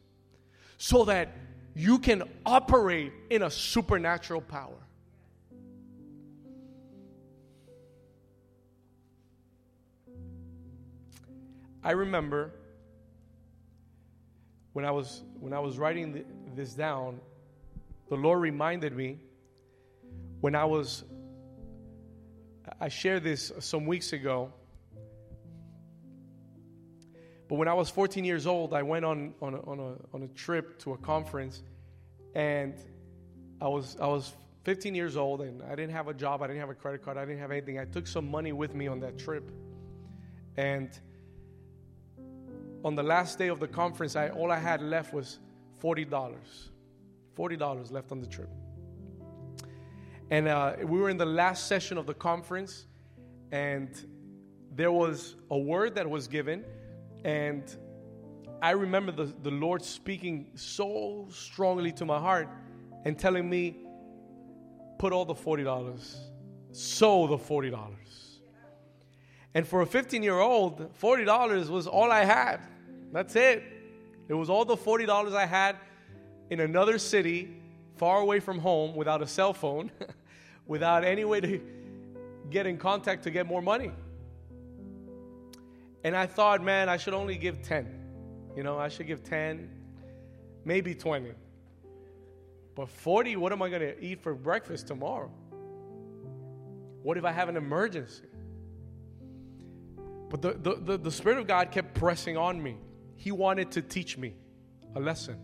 so 0.77 1.05
that 1.05 1.29
you 1.75 1.99
can 1.99 2.23
operate 2.45 3.11
in 3.29 3.43
a 3.43 3.51
supernatural 3.51 4.41
power. 4.41 4.73
I 11.83 11.91
remember 11.91 12.51
when 14.73 14.85
I 14.85 14.91
was 14.91 15.23
when 15.39 15.53
I 15.53 15.59
was 15.59 15.77
writing 15.77 16.25
this 16.55 16.73
down, 16.73 17.19
the 18.09 18.15
Lord 18.15 18.41
reminded 18.41 18.95
me 18.95 19.19
when 20.41 20.53
I 20.53 20.65
was 20.65 21.03
I 22.79 22.89
shared 22.89 23.23
this 23.23 23.51
some 23.59 23.85
weeks 23.85 24.13
ago 24.13 24.51
but 27.47 27.55
when 27.55 27.67
I 27.67 27.73
was 27.73 27.89
14 27.89 28.25
years 28.25 28.45
old, 28.45 28.73
I 28.73 28.83
went 28.83 29.05
on, 29.05 29.33
on, 29.41 29.53
a, 29.53 29.61
on, 29.61 29.79
a, 29.79 30.15
on 30.15 30.23
a 30.23 30.27
trip 30.29 30.79
to 30.79 30.93
a 30.93 30.97
conference, 30.97 31.63
and 32.35 32.73
I 33.61 33.67
was, 33.67 33.95
I 34.01 34.07
was 34.07 34.33
15 34.63 34.93
years 34.93 35.15
old, 35.15 35.41
and 35.41 35.63
I 35.63 35.69
didn't 35.69 35.93
have 35.93 36.09
a 36.09 36.13
job, 36.13 36.41
I 36.41 36.47
didn't 36.47 36.59
have 36.59 36.69
a 36.69 36.75
credit 36.75 37.03
card, 37.03 37.17
I 37.17 37.25
didn't 37.25 37.39
have 37.39 37.51
anything. 37.51 37.79
I 37.79 37.85
took 37.85 38.05
some 38.05 38.29
money 38.29 38.51
with 38.51 38.75
me 38.75 38.87
on 38.87 38.99
that 38.99 39.17
trip. 39.17 39.49
And 40.57 40.89
on 42.83 42.95
the 42.95 43.03
last 43.03 43.37
day 43.37 43.47
of 43.47 43.59
the 43.59 43.67
conference, 43.67 44.15
I, 44.15 44.29
all 44.29 44.51
I 44.51 44.59
had 44.59 44.81
left 44.81 45.13
was 45.13 45.39
$40. 45.81 46.09
$40 47.37 47.91
left 47.91 48.11
on 48.11 48.19
the 48.19 48.27
trip. 48.27 48.49
And 50.29 50.49
uh, 50.49 50.75
we 50.83 50.99
were 50.99 51.09
in 51.09 51.17
the 51.17 51.25
last 51.25 51.67
session 51.67 51.97
of 51.97 52.05
the 52.05 52.13
conference, 52.13 52.87
and 53.53 53.89
there 54.75 54.91
was 54.91 55.35
a 55.49 55.57
word 55.57 55.95
that 55.95 56.09
was 56.09 56.27
given 56.27 56.65
and 57.27 57.75
I 58.61 58.71
remember 58.71 59.11
the, 59.11 59.25
the 59.25 59.51
Lord 59.51 59.83
speaking 59.83 60.47
so 60.55 61.27
strongly 61.29 61.91
to 61.91 62.05
my 62.05 62.19
heart 62.19 62.47
and 63.03 63.19
telling 63.19 63.49
me, 63.49 63.75
put 64.97 65.11
all 65.11 65.25
the 65.25 65.35
$40, 65.35 66.15
sow 66.71 67.27
the 67.27 67.37
$40. 67.37 67.77
And 69.53 69.67
for 69.67 69.81
a 69.81 69.85
15 69.85 70.23
year 70.23 70.39
old, 70.39 70.97
$40 71.01 71.69
was 71.69 71.85
all 71.85 72.09
I 72.13 72.23
had. 72.23 72.61
That's 73.11 73.35
it. 73.35 73.61
It 74.29 74.33
was 74.33 74.49
all 74.49 74.63
the 74.63 74.77
$40 74.77 75.35
I 75.35 75.45
had 75.45 75.75
in 76.49 76.61
another 76.61 76.97
city, 76.97 77.57
far 77.97 78.21
away 78.21 78.39
from 78.39 78.57
home, 78.57 78.95
without 78.95 79.21
a 79.21 79.27
cell 79.27 79.53
phone, 79.53 79.91
without 80.65 81.03
any 81.03 81.25
way 81.25 81.41
to 81.41 81.61
get 82.49 82.65
in 82.65 82.77
contact 82.77 83.23
to 83.23 83.31
get 83.31 83.47
more 83.47 83.61
money. 83.61 83.91
And 86.03 86.15
I 86.15 86.25
thought, 86.25 86.63
man, 86.63 86.89
I 86.89 86.97
should 86.97 87.13
only 87.13 87.35
give 87.35 87.61
10. 87.61 87.87
You 88.55 88.63
know, 88.63 88.77
I 88.77 88.89
should 88.89 89.07
give 89.07 89.23
10, 89.23 89.69
maybe 90.65 90.95
20. 90.95 91.31
But 92.75 92.89
40, 92.89 93.35
what 93.35 93.51
am 93.51 93.61
I 93.61 93.69
going 93.69 93.81
to 93.81 94.03
eat 94.03 94.21
for 94.21 94.33
breakfast 94.33 94.87
tomorrow? 94.87 95.31
What 97.03 97.17
if 97.17 97.25
I 97.25 97.31
have 97.31 97.49
an 97.49 97.57
emergency? 97.57 98.25
But 100.29 100.41
the, 100.41 100.53
the, 100.53 100.75
the, 100.75 100.97
the, 100.97 101.11
Spirit 101.11 101.39
of 101.39 101.47
God 101.47 101.71
kept 101.71 101.93
pressing 101.93 102.35
on 102.35 102.61
me. 102.61 102.77
He 103.15 103.31
wanted 103.31 103.71
to 103.71 103.81
teach 103.81 104.17
me 104.17 104.35
a 104.95 104.99
lesson. 104.99 105.37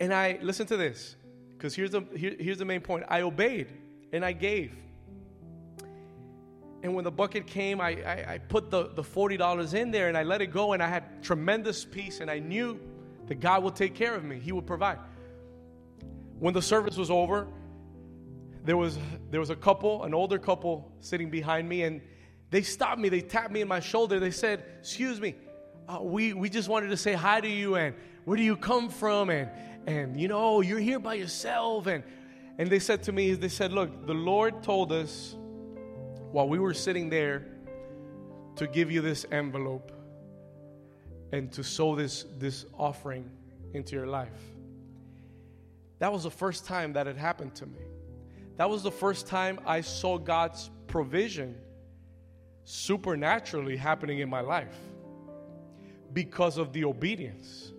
And 0.00 0.12
I, 0.12 0.38
listen 0.42 0.66
to 0.66 0.76
this, 0.76 1.14
because 1.52 1.76
here's 1.76 1.92
the, 1.92 2.02
here, 2.16 2.34
here's 2.38 2.58
the 2.58 2.64
main 2.64 2.80
point 2.80 3.04
I 3.08 3.20
obeyed 3.20 3.68
and 4.12 4.24
I 4.24 4.32
gave. 4.32 4.74
And 6.82 6.94
when 6.94 7.04
the 7.04 7.10
bucket 7.10 7.46
came, 7.46 7.80
I, 7.80 7.90
I, 7.90 8.34
I 8.34 8.38
put 8.38 8.70
the, 8.70 8.88
the 8.88 9.02
$40 9.02 9.74
in 9.74 9.90
there 9.90 10.08
and 10.08 10.18
I 10.18 10.24
let 10.24 10.42
it 10.42 10.48
go, 10.48 10.72
and 10.72 10.82
I 10.82 10.88
had 10.88 11.22
tremendous 11.22 11.84
peace, 11.84 12.20
and 12.20 12.30
I 12.30 12.40
knew 12.40 12.80
that 13.28 13.40
God 13.40 13.62
would 13.62 13.76
take 13.76 13.94
care 13.94 14.14
of 14.14 14.24
me, 14.24 14.40
He 14.40 14.52
would 14.52 14.66
provide. 14.66 14.98
When 16.38 16.54
the 16.54 16.62
service 16.62 16.96
was 16.96 17.10
over, 17.10 17.46
there 18.64 18.76
was 18.76 18.98
there 19.30 19.40
was 19.40 19.50
a 19.50 19.56
couple, 19.56 20.04
an 20.04 20.14
older 20.14 20.38
couple 20.38 20.92
sitting 21.00 21.30
behind 21.30 21.68
me, 21.68 21.82
and 21.82 22.00
they 22.50 22.62
stopped 22.62 23.00
me. 23.00 23.08
They 23.08 23.20
tapped 23.20 23.52
me 23.52 23.60
in 23.60 23.68
my 23.68 23.80
shoulder. 23.80 24.20
They 24.20 24.30
said, 24.30 24.64
"Excuse 24.80 25.20
me, 25.20 25.34
uh, 25.88 26.00
we 26.00 26.32
we 26.32 26.48
just 26.48 26.68
wanted 26.68 26.88
to 26.90 26.96
say 26.96 27.12
hi 27.12 27.40
to 27.40 27.48
you, 27.48 27.76
and 27.76 27.94
where 28.24 28.36
do 28.36 28.42
you 28.42 28.56
come 28.56 28.88
from, 28.88 29.30
and 29.30 29.50
and 29.86 30.20
you 30.20 30.28
know 30.28 30.60
you're 30.60 30.78
here 30.78 31.00
by 31.00 31.14
yourself, 31.14 31.86
and 31.86 32.04
and 32.58 32.70
they 32.70 32.78
said 32.78 33.02
to 33.04 33.12
me, 33.12 33.34
they 33.34 33.48
said, 33.48 33.72
look, 33.72 34.06
the 34.06 34.14
Lord 34.14 34.62
told 34.62 34.92
us 34.92 35.36
while 36.32 36.48
we 36.48 36.58
were 36.58 36.74
sitting 36.74 37.10
there 37.10 37.46
to 38.56 38.66
give 38.66 38.90
you 38.90 39.00
this 39.00 39.26
envelope 39.30 39.92
and 41.32 41.52
to 41.52 41.62
sow 41.62 41.94
this 41.94 42.24
this 42.38 42.66
offering 42.78 43.30
into 43.74 43.94
your 43.94 44.06
life. 44.06 44.40
That 45.98 46.12
was 46.12 46.24
the 46.24 46.30
first 46.30 46.64
time 46.64 46.94
that 46.94 47.06
had 47.06 47.16
happened 47.16 47.54
to 47.56 47.66
me. 47.66 47.78
That 48.56 48.68
was 48.68 48.82
the 48.82 48.90
first 48.90 49.26
time 49.26 49.60
I 49.64 49.82
saw 49.82 50.18
God's 50.18 50.70
provision 50.86 51.54
supernaturally 52.64 53.76
happening 53.76 54.18
in 54.18 54.28
my 54.28 54.40
life 54.40 54.76
because 56.12 56.58
of 56.58 56.72
the 56.72 56.84
obedience. 56.84 57.72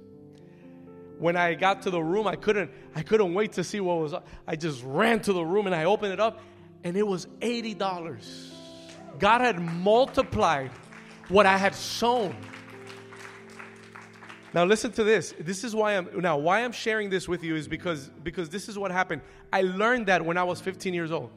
When 1.20 1.36
I 1.36 1.54
got 1.54 1.84
to 1.84 1.90
the 1.90 2.02
room, 2.02 2.28
I 2.28 2.36
couldn't 2.36 2.72
I 2.96 3.02
couldn't 3.02 3.34
wait 3.34 3.54
to 3.54 3.64
see 3.64 3.80
what 3.80 4.00
was 4.00 4.14
up. 4.14 4.28
I 4.48 4.56
just 4.56 4.84
ran 4.84 5.22
to 5.22 5.34
the 5.34 5.44
room 5.44 5.66
and 5.66 5.76
I 5.76 5.86
opened 5.86 6.14
it 6.14 6.20
up 6.20 6.40
and 6.84 6.98
it 6.98 7.06
was 7.06 7.28
$80. 7.42 8.52
God 9.20 9.42
had 9.42 9.60
multiplied 9.60 10.72
what 11.30 11.46
I 11.46 11.58
had 11.58 11.75
sown. 11.75 12.36
Now 14.54 14.66
listen 14.66 14.92
to 14.94 15.04
this. 15.04 15.34
This 15.40 15.63
is 15.63 15.75
why 15.75 15.98
I'm 15.98 16.10
now 16.22 16.38
why 16.38 16.63
I'm 16.63 16.72
sharing 16.72 17.10
this 17.10 17.28
with 17.28 17.44
you 17.44 17.56
is 17.56 17.68
because 17.68 18.10
because 18.24 18.50
this 18.50 18.70
is 18.70 18.78
what 18.78 18.92
happened. 18.92 19.22
I 19.52 19.62
learned 19.62 20.08
that 20.08 20.24
when 20.24 20.38
I 20.38 20.44
was 20.44 20.62
15 20.62 20.94
years 20.94 21.12
old. 21.12 21.32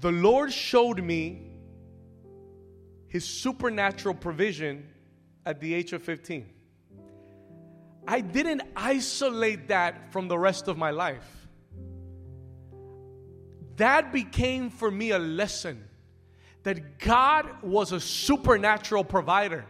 The 0.00 0.12
Lord 0.12 0.52
showed 0.52 1.02
me 1.02 1.50
his 3.08 3.24
supernatural 3.24 4.14
provision 4.14 4.86
at 5.46 5.60
the 5.60 5.72
age 5.74 5.92
of 5.92 6.02
15. 6.02 6.46
I 8.06 8.20
didn't 8.20 8.62
isolate 8.76 9.68
that 9.68 10.12
from 10.12 10.28
the 10.28 10.38
rest 10.38 10.68
of 10.68 10.78
my 10.78 10.90
life. 10.90 11.39
That 13.80 14.12
became 14.12 14.68
for 14.68 14.90
me 14.90 15.12
a 15.12 15.18
lesson 15.18 15.82
that 16.64 16.98
God 16.98 17.46
was 17.62 17.92
a 17.92 18.00
supernatural 18.00 19.04
provider 19.04 19.64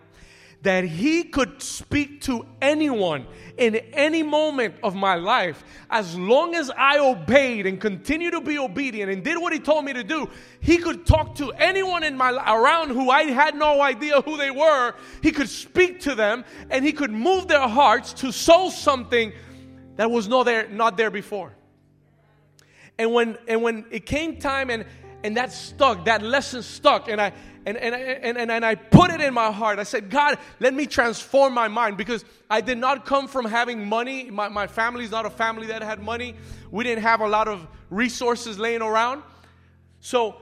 that 0.63 0.83
he 0.83 1.23
could 1.23 1.63
speak 1.63 2.21
to 2.23 2.45
anyone 2.61 3.29
in 3.57 3.77
any 3.77 4.25
moment 4.25 4.75
of 4.83 4.97
my 4.97 5.15
life 5.15 5.63
as 5.89 6.19
long 6.19 6.57
as 6.57 6.73
I 6.77 6.99
obeyed 6.99 7.67
and 7.67 7.81
continued 7.81 8.33
to 8.33 8.41
be 8.41 8.59
obedient 8.59 9.13
and 9.13 9.23
did 9.23 9.39
what 9.39 9.53
he 9.53 9.61
told 9.61 9.85
me 9.85 9.93
to 9.93 10.03
do 10.03 10.29
he 10.59 10.79
could 10.79 11.07
talk 11.07 11.37
to 11.37 11.53
anyone 11.53 12.03
in 12.03 12.17
my 12.17 12.33
around 12.33 12.91
who 12.91 13.11
I 13.11 13.23
had 13.23 13.55
no 13.55 13.81
idea 13.81 14.23
who 14.23 14.37
they 14.37 14.51
were. 14.51 14.97
He 15.23 15.31
could 15.31 15.49
speak 15.49 16.01
to 16.01 16.17
them 16.17 16.45
and 16.69 16.85
he 16.85 16.93
could 16.93 17.13
move 17.13 17.47
their 17.47 17.69
hearts 17.69 18.13
to 18.15 18.33
sow 18.33 18.71
something 18.71 19.33
that 19.95 20.11
was 20.11 20.27
not 20.27 20.47
there 20.47 20.69
not 20.69 20.97
there 20.97 21.13
before 21.13 21.55
and 23.01 23.13
when 23.15 23.39
and 23.49 23.63
when 23.63 23.87
it 23.91 24.05
came 24.05 24.37
time 24.37 24.71
and 24.71 24.85
and 25.25 25.37
that 25.37 25.53
stuck 25.53 26.05
that 26.05 26.23
lesson 26.23 26.63
stuck 26.63 27.09
and 27.09 27.21
I 27.21 27.33
and, 27.67 27.77
and, 27.77 27.95
and, 27.95 28.39
and, 28.39 28.51
and 28.51 28.65
I 28.65 28.75
put 28.75 29.11
it 29.11 29.21
in 29.21 29.35
my 29.35 29.53
heart. 29.53 29.79
I 29.79 29.83
said, 29.83 30.09
God, 30.09 30.39
let 30.61 30.73
me 30.73 30.87
transform 30.87 31.53
my 31.53 31.69
mind 31.69 31.99
because 31.99 32.25
I 32.49 32.63
did 32.63 32.79
not 32.79 33.05
come 33.05 33.29
from 33.29 33.45
having 33.45 33.87
money. 33.87 34.31
My, 34.31 34.49
my 34.49 34.67
family's 34.67 35.11
not 35.11 35.27
a 35.27 35.31
family 35.31 35.67
that 35.67 35.83
had 35.83 36.01
money. 36.01 36.37
We 36.71 36.85
didn't 36.85 37.03
have 37.03 37.21
a 37.21 37.29
lot 37.29 37.49
of 37.49 37.67
resources 37.91 38.59
laying 38.59 38.81
around. 38.81 39.23
So, 40.01 40.37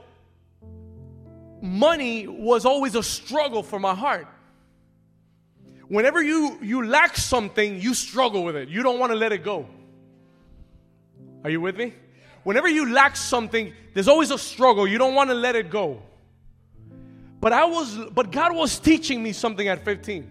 money 1.61 2.25
was 2.25 2.63
always 2.63 2.95
a 2.95 3.03
struggle 3.03 3.63
for 3.63 3.81
my 3.81 3.93
heart. 3.93 4.27
Whenever 5.89 6.23
you, 6.23 6.57
you 6.61 6.85
lack 6.85 7.17
something, 7.17 7.81
you 7.81 7.93
struggle 7.93 8.45
with 8.45 8.55
it. 8.55 8.69
You 8.69 8.81
don't 8.81 8.97
want 8.97 9.11
to 9.11 9.17
let 9.17 9.33
it 9.33 9.43
go. 9.43 9.67
Are 11.43 11.49
you 11.49 11.59
with 11.59 11.75
me? 11.75 11.93
Whenever 12.43 12.67
you 12.67 12.91
lack 12.91 13.15
something, 13.15 13.73
there's 13.93 14.07
always 14.07 14.31
a 14.31 14.37
struggle. 14.37 14.87
You 14.87 14.97
don't 14.97 15.15
want 15.15 15.29
to 15.29 15.35
let 15.35 15.55
it 15.55 15.69
go. 15.69 16.01
But 17.41 17.53
I 17.53 17.65
was 17.65 17.97
but 18.13 18.31
God 18.31 18.55
was 18.55 18.79
teaching 18.79 19.23
me 19.23 19.31
something 19.31 19.67
at 19.67 19.83
15 19.85 20.29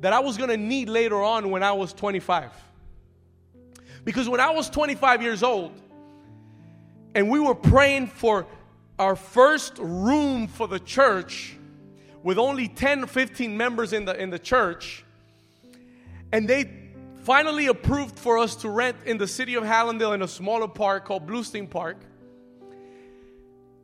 that 0.00 0.12
I 0.12 0.20
was 0.20 0.36
going 0.36 0.50
to 0.50 0.56
need 0.56 0.88
later 0.88 1.22
on 1.22 1.50
when 1.50 1.62
I 1.62 1.72
was 1.72 1.92
25. 1.92 2.50
Because 4.04 4.28
when 4.28 4.40
I 4.40 4.50
was 4.50 4.68
25 4.68 5.22
years 5.22 5.42
old 5.44 5.72
and 7.14 7.30
we 7.30 7.38
were 7.38 7.54
praying 7.54 8.08
for 8.08 8.46
our 8.98 9.14
first 9.14 9.78
room 9.78 10.48
for 10.48 10.66
the 10.66 10.80
church 10.80 11.56
with 12.24 12.38
only 12.38 12.68
10 12.68 13.06
15 13.06 13.56
members 13.56 13.92
in 13.92 14.04
the 14.04 14.20
in 14.20 14.30
the 14.30 14.38
church 14.38 15.04
and 16.32 16.48
they 16.48 16.81
finally 17.22 17.66
approved 17.66 18.18
for 18.18 18.38
us 18.38 18.56
to 18.56 18.68
rent 18.68 18.96
in 19.06 19.18
the 19.18 19.26
city 19.26 19.54
of 19.54 19.64
Hallandale 19.64 20.14
in 20.14 20.22
a 20.22 20.28
smaller 20.28 20.68
park 20.68 21.04
called 21.04 21.26
Bluesten 21.26 21.68
Park 21.68 21.98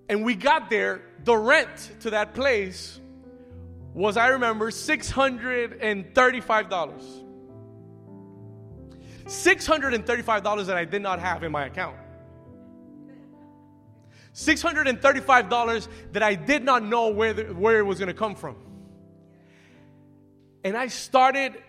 and 0.08 0.24
we 0.24 0.34
got 0.34 0.70
there, 0.70 1.02
the 1.24 1.36
rent 1.36 1.90
to 2.00 2.10
that 2.10 2.34
place 2.34 2.98
was, 3.92 4.16
I 4.16 4.28
remember, 4.28 4.70
$635. 4.70 7.24
$635 9.24 10.66
that 10.66 10.76
I 10.76 10.84
did 10.86 11.02
not 11.02 11.20
have 11.20 11.42
in 11.42 11.52
my 11.52 11.66
account. 11.66 11.96
$635 14.34 15.88
that 16.12 16.22
I 16.22 16.34
did 16.34 16.64
not 16.64 16.82
know 16.82 17.08
where, 17.08 17.34
the, 17.34 17.44
where 17.44 17.78
it 17.78 17.82
was 17.82 17.98
going 17.98 18.06
to 18.06 18.14
come 18.14 18.34
from. 18.34 18.56
And 20.64 20.74
I 20.76 20.86
started 20.86 21.62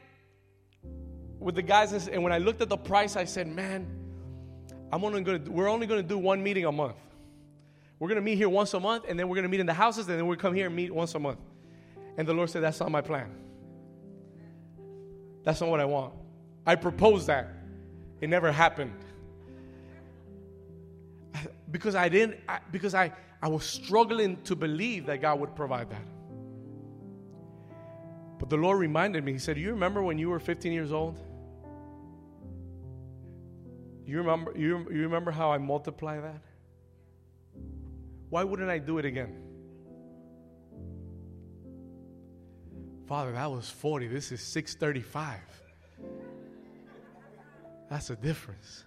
with 1.39 1.55
the 1.55 1.61
guys, 1.61 2.07
and 2.07 2.21
when 2.21 2.33
I 2.33 2.37
looked 2.37 2.61
at 2.61 2.69
the 2.69 2.77
price, 2.77 3.15
I 3.15 3.25
said, 3.25 3.47
man, 3.47 3.87
I'm 4.91 5.03
only 5.03 5.21
gonna, 5.21 5.41
we're 5.49 5.69
only 5.69 5.87
going 5.87 6.01
to 6.01 6.07
do 6.07 6.17
one 6.17 6.43
meeting 6.43 6.65
a 6.65 6.71
month. 6.71 6.97
We're 7.99 8.07
going 8.07 8.17
to 8.17 8.21
meet 8.21 8.37
here 8.37 8.49
once 8.49 8.73
a 8.73 8.79
month, 8.79 9.05
and 9.07 9.19
then 9.19 9.27
we're 9.27 9.35
going 9.35 9.43
to 9.43 9.49
meet 9.49 9.59
in 9.59 9.65
the 9.65 9.73
houses, 9.73 10.07
and 10.07 10.17
then 10.17 10.27
we'll 10.27 10.37
come 10.37 10.53
here 10.53 10.67
and 10.67 10.75
meet 10.75 10.93
once 10.93 11.15
a 11.15 11.19
month. 11.19 11.39
And 12.17 12.27
the 12.27 12.33
Lord 12.33 12.49
said, 12.49 12.63
That's 12.63 12.79
not 12.79 12.91
my 12.91 13.01
plan. 13.01 13.29
That's 15.43 15.61
not 15.61 15.69
what 15.69 15.79
I 15.79 15.85
want. 15.85 16.13
I 16.65 16.75
proposed 16.75 17.27
that. 17.27 17.49
It 18.21 18.29
never 18.29 18.51
happened. 18.51 18.93
Because 21.71 21.95
I 21.95 22.09
didn't, 22.09 22.37
I, 22.47 22.59
because 22.71 22.95
I, 22.95 23.13
I 23.41 23.47
was 23.47 23.63
struggling 23.63 24.41
to 24.43 24.55
believe 24.55 25.05
that 25.05 25.21
God 25.21 25.39
would 25.39 25.55
provide 25.55 25.89
that. 25.91 26.05
But 28.39 28.49
the 28.49 28.57
Lord 28.57 28.79
reminded 28.79 29.23
me, 29.23 29.33
He 29.33 29.39
said, 29.39 29.57
You 29.57 29.69
remember 29.71 30.01
when 30.01 30.17
you 30.17 30.29
were 30.29 30.39
15 30.39 30.71
years 30.71 30.91
old? 30.91 31.19
You 34.09 34.17
remember, 34.17 34.53
you, 34.57 34.87
you 34.89 35.03
remember 35.03 35.29
how 35.29 35.51
I 35.51 35.59
multiply 35.59 36.19
that? 36.19 36.41
Why 38.31 38.43
wouldn't 38.43 38.67
I 38.67 38.79
do 38.79 38.97
it 38.97 39.05
again? 39.05 39.35
Father, 43.05 43.33
that 43.33 43.51
was 43.51 43.69
40. 43.69 44.07
This 44.07 44.31
is 44.31 44.41
635. 44.41 45.37
That's 47.91 48.09
a 48.09 48.15
difference. 48.15 48.85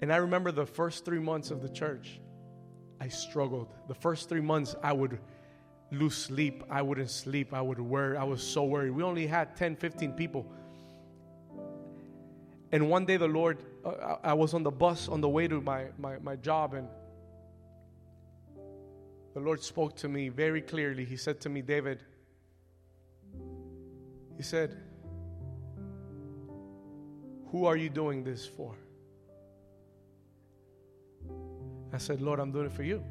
And 0.00 0.10
I 0.10 0.16
remember 0.16 0.50
the 0.50 0.64
first 0.64 1.04
three 1.04 1.20
months 1.20 1.50
of 1.50 1.60
the 1.60 1.68
church, 1.68 2.18
I 2.98 3.08
struggled. 3.08 3.68
The 3.88 3.94
first 3.94 4.30
three 4.30 4.40
months, 4.40 4.74
I 4.82 4.94
would 4.94 5.18
lose 5.92 6.16
sleep. 6.16 6.64
I 6.70 6.80
wouldn't 6.80 7.10
sleep. 7.10 7.52
I 7.52 7.60
would 7.60 7.78
worry. 7.78 8.16
I 8.16 8.24
was 8.24 8.42
so 8.42 8.64
worried. 8.64 8.92
We 8.92 9.02
only 9.02 9.26
had 9.26 9.54
10, 9.54 9.76
15 9.76 10.12
people. 10.12 10.50
And 12.72 12.90
one 12.90 13.04
day 13.06 13.16
the 13.16 13.28
Lord, 13.28 13.58
uh, 13.84 14.16
I 14.22 14.34
was 14.34 14.54
on 14.54 14.62
the 14.62 14.70
bus 14.70 15.08
on 15.08 15.20
the 15.20 15.28
way 15.28 15.46
to 15.48 15.60
my, 15.60 15.86
my, 15.98 16.18
my 16.18 16.36
job, 16.36 16.74
and 16.74 16.88
the 19.34 19.40
Lord 19.40 19.62
spoke 19.62 19.96
to 19.96 20.08
me 20.08 20.28
very 20.28 20.62
clearly. 20.62 21.04
He 21.04 21.16
said 21.16 21.40
to 21.42 21.48
me, 21.48 21.62
David, 21.62 22.02
He 24.36 24.42
said, 24.42 24.76
Who 27.50 27.64
are 27.64 27.76
you 27.76 27.88
doing 27.88 28.22
this 28.22 28.46
for? 28.46 28.74
I 31.92 31.98
said, 31.98 32.20
Lord, 32.20 32.40
I'm 32.40 32.52
doing 32.52 32.66
it 32.66 32.72
for 32.72 32.82
you. 32.82 33.02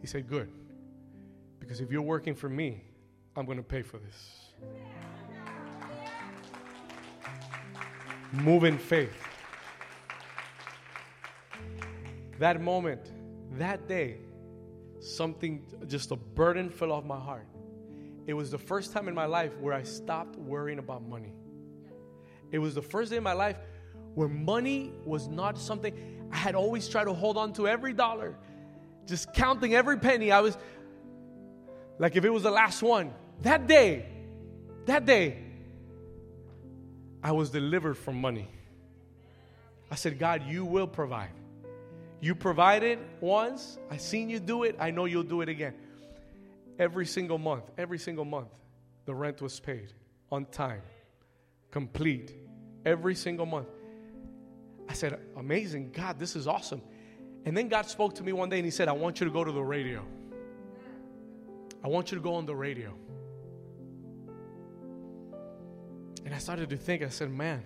He 0.00 0.06
said, 0.06 0.26
Good. 0.26 0.50
Because 1.60 1.80
if 1.80 1.90
you're 1.90 2.02
working 2.02 2.34
for 2.34 2.48
me, 2.48 2.82
I'm 3.36 3.46
going 3.46 3.58
to 3.58 3.64
pay 3.64 3.82
for 3.82 3.98
this. 3.98 4.50
Move 8.42 8.64
in 8.64 8.78
faith. 8.78 9.12
That 12.40 12.60
moment, 12.60 13.12
that 13.52 13.86
day, 13.86 14.18
something, 14.98 15.64
just 15.86 16.10
a 16.10 16.16
burden 16.16 16.68
fell 16.68 16.90
off 16.90 17.04
my 17.04 17.18
heart. 17.18 17.46
It 18.26 18.34
was 18.34 18.50
the 18.50 18.58
first 18.58 18.92
time 18.92 19.06
in 19.06 19.14
my 19.14 19.26
life 19.26 19.56
where 19.60 19.72
I 19.72 19.84
stopped 19.84 20.36
worrying 20.36 20.78
about 20.78 21.06
money. 21.06 21.32
It 22.50 22.58
was 22.58 22.74
the 22.74 22.82
first 22.82 23.10
day 23.10 23.18
in 23.18 23.22
my 23.22 23.34
life 23.34 23.56
where 24.14 24.28
money 24.28 24.92
was 25.04 25.28
not 25.28 25.58
something 25.58 26.28
I 26.32 26.36
had 26.36 26.54
always 26.54 26.88
tried 26.88 27.04
to 27.04 27.12
hold 27.12 27.36
on 27.36 27.52
to 27.54 27.68
every 27.68 27.92
dollar, 27.92 28.36
just 29.06 29.32
counting 29.32 29.74
every 29.74 29.98
penny. 29.98 30.32
I 30.32 30.40
was 30.40 30.58
like 31.98 32.16
if 32.16 32.24
it 32.24 32.30
was 32.30 32.42
the 32.42 32.50
last 32.50 32.82
one. 32.82 33.12
That 33.42 33.66
day, 33.66 34.06
that 34.86 35.04
day, 35.06 35.43
I 37.24 37.32
was 37.32 37.48
delivered 37.48 37.94
from 37.94 38.20
money. 38.20 38.46
I 39.90 39.94
said, 39.94 40.18
God, 40.18 40.42
you 40.46 40.66
will 40.66 40.86
provide. 40.86 41.30
You 42.20 42.34
provided 42.34 42.98
once, 43.20 43.78
I 43.90 43.96
seen 43.96 44.28
you 44.28 44.38
do 44.38 44.64
it, 44.64 44.76
I 44.78 44.90
know 44.90 45.06
you'll 45.06 45.22
do 45.22 45.40
it 45.40 45.48
again. 45.48 45.74
Every 46.78 47.06
single 47.06 47.38
month, 47.38 47.64
every 47.78 47.98
single 47.98 48.26
month, 48.26 48.48
the 49.06 49.14
rent 49.14 49.40
was 49.40 49.58
paid 49.58 49.92
on 50.30 50.44
time, 50.46 50.82
complete, 51.70 52.34
every 52.84 53.14
single 53.14 53.46
month. 53.46 53.68
I 54.88 54.92
said, 54.92 55.18
Amazing, 55.36 55.92
God, 55.92 56.18
this 56.18 56.36
is 56.36 56.46
awesome. 56.46 56.82
And 57.46 57.56
then 57.56 57.68
God 57.68 57.86
spoke 57.86 58.14
to 58.16 58.22
me 58.22 58.32
one 58.32 58.50
day 58.50 58.56
and 58.56 58.64
He 58.64 58.70
said, 58.70 58.88
I 58.88 58.92
want 58.92 59.20
you 59.20 59.26
to 59.26 59.32
go 59.32 59.44
to 59.44 59.52
the 59.52 59.62
radio. 59.62 60.04
I 61.82 61.88
want 61.88 62.10
you 62.10 62.18
to 62.18 62.22
go 62.22 62.34
on 62.34 62.44
the 62.46 62.54
radio. 62.54 62.94
And 66.24 66.34
I 66.34 66.38
started 66.38 66.70
to 66.70 66.76
think, 66.76 67.02
I 67.02 67.08
said, 67.08 67.30
man, 67.30 67.62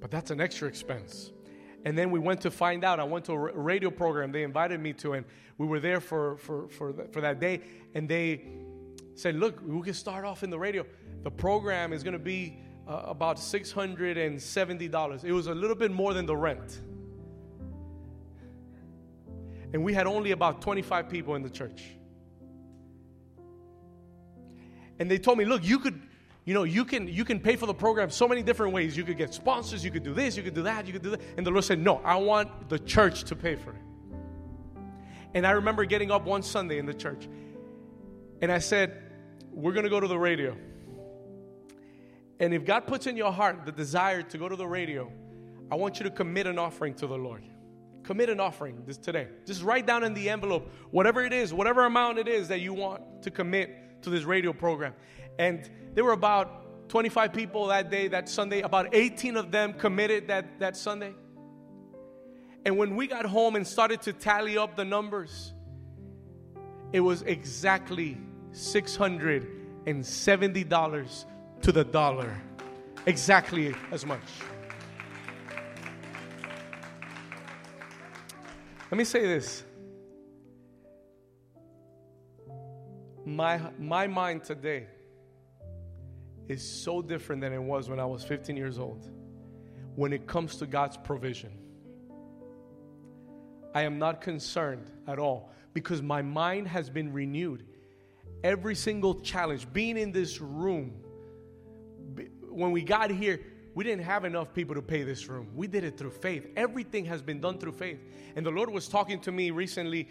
but 0.00 0.10
that's 0.10 0.30
an 0.30 0.40
extra 0.40 0.68
expense. 0.68 1.30
And 1.84 1.96
then 1.96 2.10
we 2.10 2.18
went 2.18 2.42
to 2.42 2.50
find 2.50 2.84
out. 2.84 3.00
I 3.00 3.04
went 3.04 3.24
to 3.26 3.32
a 3.32 3.38
radio 3.38 3.90
program 3.90 4.32
they 4.32 4.42
invited 4.42 4.80
me 4.80 4.92
to, 4.94 5.14
and 5.14 5.24
we 5.56 5.66
were 5.66 5.80
there 5.80 6.00
for, 6.00 6.36
for, 6.36 6.68
for, 6.68 6.92
for 7.10 7.20
that 7.22 7.40
day. 7.40 7.62
And 7.94 8.08
they 8.08 8.42
said, 9.14 9.36
Look, 9.36 9.60
we 9.64 9.80
can 9.82 9.94
start 9.94 10.24
off 10.26 10.42
in 10.42 10.50
the 10.50 10.58
radio. 10.58 10.84
The 11.22 11.30
program 11.30 11.94
is 11.94 12.02
going 12.02 12.12
to 12.12 12.18
be 12.18 12.58
uh, 12.86 13.04
about 13.06 13.36
$670. 13.38 15.24
It 15.24 15.32
was 15.32 15.46
a 15.46 15.54
little 15.54 15.76
bit 15.76 15.90
more 15.90 16.12
than 16.12 16.26
the 16.26 16.36
rent. 16.36 16.80
And 19.72 19.84
we 19.84 19.94
had 19.94 20.06
only 20.06 20.32
about 20.32 20.60
25 20.60 21.08
people 21.08 21.34
in 21.36 21.42
the 21.42 21.50
church. 21.50 21.84
And 24.98 25.10
they 25.10 25.18
told 25.18 25.38
me, 25.38 25.46
Look, 25.46 25.64
you 25.64 25.78
could 25.78 26.02
you 26.44 26.54
know, 26.54 26.64
you 26.64 26.84
can 26.84 27.06
you 27.06 27.24
can 27.24 27.38
pay 27.38 27.56
for 27.56 27.66
the 27.66 27.74
program 27.74 28.10
so 28.10 28.26
many 28.26 28.42
different 28.42 28.72
ways. 28.72 28.96
You 28.96 29.04
could 29.04 29.18
get 29.18 29.34
sponsors, 29.34 29.84
you 29.84 29.90
could 29.90 30.02
do 30.02 30.14
this, 30.14 30.36
you 30.36 30.42
could 30.42 30.54
do 30.54 30.62
that, 30.62 30.86
you 30.86 30.92
could 30.92 31.02
do 31.02 31.10
that. 31.10 31.20
And 31.36 31.46
the 31.46 31.50
Lord 31.50 31.64
said, 31.64 31.78
"No, 31.78 32.00
I 32.04 32.16
want 32.16 32.68
the 32.68 32.78
church 32.78 33.24
to 33.24 33.36
pay 33.36 33.56
for 33.56 33.70
it." 33.70 33.82
And 35.34 35.46
I 35.46 35.52
remember 35.52 35.84
getting 35.84 36.10
up 36.10 36.24
one 36.24 36.42
Sunday 36.42 36.78
in 36.78 36.86
the 36.86 36.94
church, 36.94 37.28
and 38.40 38.50
I 38.50 38.58
said, 38.58 39.02
"We're 39.52 39.72
going 39.72 39.84
to 39.84 39.90
go 39.90 40.00
to 40.00 40.08
the 40.08 40.18
radio." 40.18 40.56
And 42.40 42.54
if 42.54 42.64
God 42.64 42.86
puts 42.86 43.06
in 43.06 43.18
your 43.18 43.32
heart 43.32 43.66
the 43.66 43.72
desire 43.72 44.22
to 44.22 44.38
go 44.38 44.48
to 44.48 44.56
the 44.56 44.66
radio, 44.66 45.12
I 45.70 45.74
want 45.74 46.00
you 46.00 46.04
to 46.04 46.10
commit 46.10 46.46
an 46.46 46.58
offering 46.58 46.94
to 46.94 47.06
the 47.06 47.18
Lord. 47.18 47.44
Commit 48.02 48.30
an 48.30 48.40
offering 48.40 48.82
this 48.86 48.96
today. 48.96 49.28
Just 49.44 49.62
write 49.62 49.86
down 49.86 50.04
in 50.04 50.14
the 50.14 50.30
envelope 50.30 50.72
whatever 50.90 51.22
it 51.22 51.34
is, 51.34 51.52
whatever 51.52 51.84
amount 51.84 52.18
it 52.18 52.28
is 52.28 52.48
that 52.48 52.60
you 52.60 52.72
want 52.72 53.22
to 53.22 53.30
commit 53.30 53.76
to 54.02 54.10
this 54.10 54.24
radio 54.24 54.52
program. 54.52 54.92
And 55.38 55.70
there 55.94 56.04
were 56.04 56.12
about 56.12 56.88
25 56.88 57.32
people 57.32 57.68
that 57.68 57.90
day, 57.90 58.08
that 58.08 58.28
Sunday. 58.28 58.62
About 58.62 58.94
18 58.94 59.36
of 59.36 59.50
them 59.50 59.72
committed 59.72 60.28
that, 60.28 60.58
that 60.58 60.76
Sunday. 60.76 61.14
And 62.64 62.76
when 62.76 62.96
we 62.96 63.06
got 63.06 63.24
home 63.24 63.56
and 63.56 63.66
started 63.66 64.02
to 64.02 64.12
tally 64.12 64.58
up 64.58 64.76
the 64.76 64.84
numbers, 64.84 65.54
it 66.92 67.00
was 67.00 67.22
exactly 67.22 68.18
$670 68.52 71.24
to 71.62 71.72
the 71.72 71.84
dollar. 71.84 72.36
Exactly 73.06 73.74
as 73.92 74.04
much. 74.04 74.20
Let 78.90 78.98
me 78.98 79.04
say 79.04 79.22
this. 79.22 79.62
My, 83.24 83.60
my 83.78 84.06
mind 84.06 84.44
today 84.44 84.86
is 86.48 86.66
so 86.68 87.02
different 87.02 87.40
than 87.42 87.52
it 87.52 87.62
was 87.62 87.88
when 87.88 88.00
I 88.00 88.06
was 88.06 88.24
15 88.24 88.56
years 88.56 88.78
old 88.78 89.08
when 89.94 90.12
it 90.12 90.26
comes 90.26 90.56
to 90.56 90.66
God's 90.66 90.96
provision. 90.96 91.50
I 93.74 93.82
am 93.82 93.98
not 93.98 94.20
concerned 94.20 94.90
at 95.06 95.18
all 95.18 95.50
because 95.74 96.02
my 96.02 96.22
mind 96.22 96.68
has 96.68 96.90
been 96.90 97.12
renewed. 97.12 97.66
Every 98.42 98.74
single 98.74 99.20
challenge, 99.20 99.70
being 99.72 99.96
in 99.96 100.12
this 100.12 100.40
room, 100.40 100.94
when 102.48 102.72
we 102.72 102.82
got 102.82 103.10
here, 103.10 103.40
we 103.74 103.84
didn't 103.84 104.04
have 104.04 104.24
enough 104.24 104.52
people 104.52 104.74
to 104.74 104.82
pay 104.82 105.02
this 105.04 105.28
room. 105.28 105.48
We 105.54 105.66
did 105.68 105.84
it 105.84 105.96
through 105.96 106.10
faith. 106.10 106.48
Everything 106.56 107.04
has 107.04 107.22
been 107.22 107.40
done 107.40 107.58
through 107.58 107.72
faith. 107.72 108.00
And 108.34 108.44
the 108.44 108.50
Lord 108.50 108.70
was 108.70 108.88
talking 108.88 109.20
to 109.20 109.32
me 109.32 109.50
recently 109.50 110.08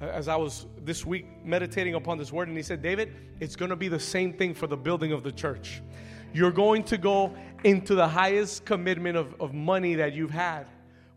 as 0.00 0.28
I 0.28 0.36
was 0.36 0.66
this 0.84 1.06
week 1.06 1.26
meditating 1.44 1.94
upon 1.94 2.18
this 2.18 2.32
word, 2.32 2.48
and 2.48 2.56
he 2.56 2.62
said, 2.62 2.82
David, 2.82 3.14
it's 3.40 3.56
going 3.56 3.70
to 3.70 3.76
be 3.76 3.88
the 3.88 4.00
same 4.00 4.32
thing 4.32 4.54
for 4.54 4.66
the 4.66 4.76
building 4.76 5.12
of 5.12 5.22
the 5.22 5.32
church. 5.32 5.82
You're 6.34 6.50
going 6.50 6.82
to 6.84 6.98
go 6.98 7.34
into 7.64 7.94
the 7.94 8.06
highest 8.06 8.64
commitment 8.64 9.16
of, 9.16 9.34
of 9.40 9.54
money 9.54 9.94
that 9.94 10.12
you've 10.12 10.30
had. 10.30 10.66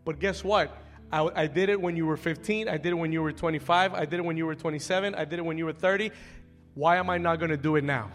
But 0.04 0.18
guess 0.18 0.42
what? 0.42 0.76
I, 1.12 1.28
I 1.34 1.46
did 1.46 1.68
it 1.68 1.80
when 1.80 1.96
you 1.96 2.06
were 2.06 2.16
15. 2.16 2.68
I 2.68 2.78
did 2.78 2.90
it 2.90 2.94
when 2.94 3.12
you 3.12 3.22
were 3.22 3.32
25. 3.32 3.94
I 3.94 4.04
did 4.04 4.20
it 4.20 4.24
when 4.24 4.36
you 4.36 4.46
were 4.46 4.54
27. 4.54 5.14
I 5.14 5.24
did 5.24 5.38
it 5.38 5.42
when 5.42 5.58
you 5.58 5.66
were 5.66 5.72
30. 5.72 6.10
Why 6.74 6.96
am 6.96 7.10
I 7.10 7.18
not 7.18 7.38
going 7.38 7.50
to 7.50 7.56
do 7.56 7.76
it 7.76 7.84
now? 7.84 8.10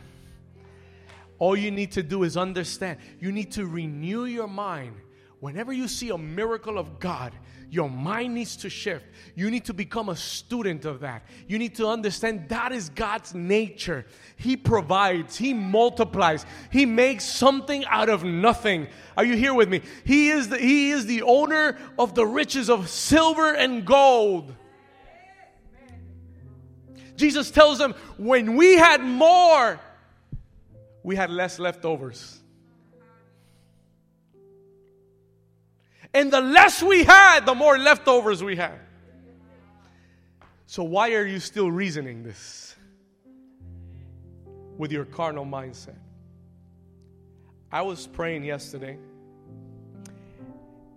All 1.38 1.56
you 1.56 1.70
need 1.70 1.92
to 1.92 2.04
do 2.04 2.24
is 2.24 2.38
understand. 2.38 3.00
You 3.20 3.32
need 3.32 3.52
to 3.54 3.66
renew 3.66 4.26
your 4.26 4.48
mind. 4.48 4.96
Whenever 5.42 5.74
you 5.74 5.88
see 5.88 6.10
a 6.10 6.18
miracle 6.18 6.80
of 6.80 7.00
God, 7.00 7.34
your 7.70 7.90
mind 7.90 8.36
needs 8.36 8.56
to 8.58 8.70
shift. 8.70 9.06
You 9.36 9.52
need 9.52 9.66
to 9.66 9.74
become 9.74 10.10
a 10.10 10.16
student 10.16 10.86
of 10.86 11.02
that. 11.02 11.24
You 11.48 11.58
need 11.58 11.76
to 11.76 11.88
understand 11.88 12.50
that 12.50 12.72
is 12.72 12.90
God's 12.90 13.34
nature. 13.34 14.06
He 14.38 14.56
provides, 14.56 15.38
He 15.38 15.54
multiplies, 15.54 16.46
He 16.72 16.86
makes 16.86 17.26
something 17.26 17.86
out 17.86 18.10
of 18.10 18.24
nothing. 18.24 18.88
Are 19.18 19.26
you 19.26 19.36
here 19.36 19.54
with 19.54 19.70
me? 19.70 19.82
He 20.04 20.30
is 20.30 20.50
the, 20.50 20.58
he 20.58 20.92
is 20.92 21.06
the 21.06 21.24
owner 21.24 21.78
of 21.98 22.16
the 22.16 22.26
riches 22.26 22.70
of 22.70 22.90
silver 22.90 23.54
and 23.54 23.86
gold. 23.86 24.56
Jesus 27.16 27.50
tells 27.50 27.78
them, 27.78 27.94
when 28.18 28.56
we 28.56 28.76
had 28.76 29.02
more, 29.02 29.80
we 31.04 31.16
had 31.16 31.30
less 31.30 31.60
leftovers. 31.60 32.42
And 36.16 36.32
the 36.32 36.40
less 36.40 36.82
we 36.82 37.04
had, 37.04 37.46
the 37.46 37.54
more 37.54 37.78
leftovers 37.78 38.42
we 38.42 38.56
had. 38.56 38.80
So, 40.66 40.82
why 40.82 41.12
are 41.12 41.26
you 41.26 41.42
still 41.42 41.70
reasoning 41.70 42.24
this 42.24 42.74
with 44.78 44.94
your 44.94 45.04
carnal 45.04 45.46
mindset? 45.46 45.98
I 47.70 47.82
was 47.82 48.08
praying 48.08 48.46
yesterday, 48.46 48.98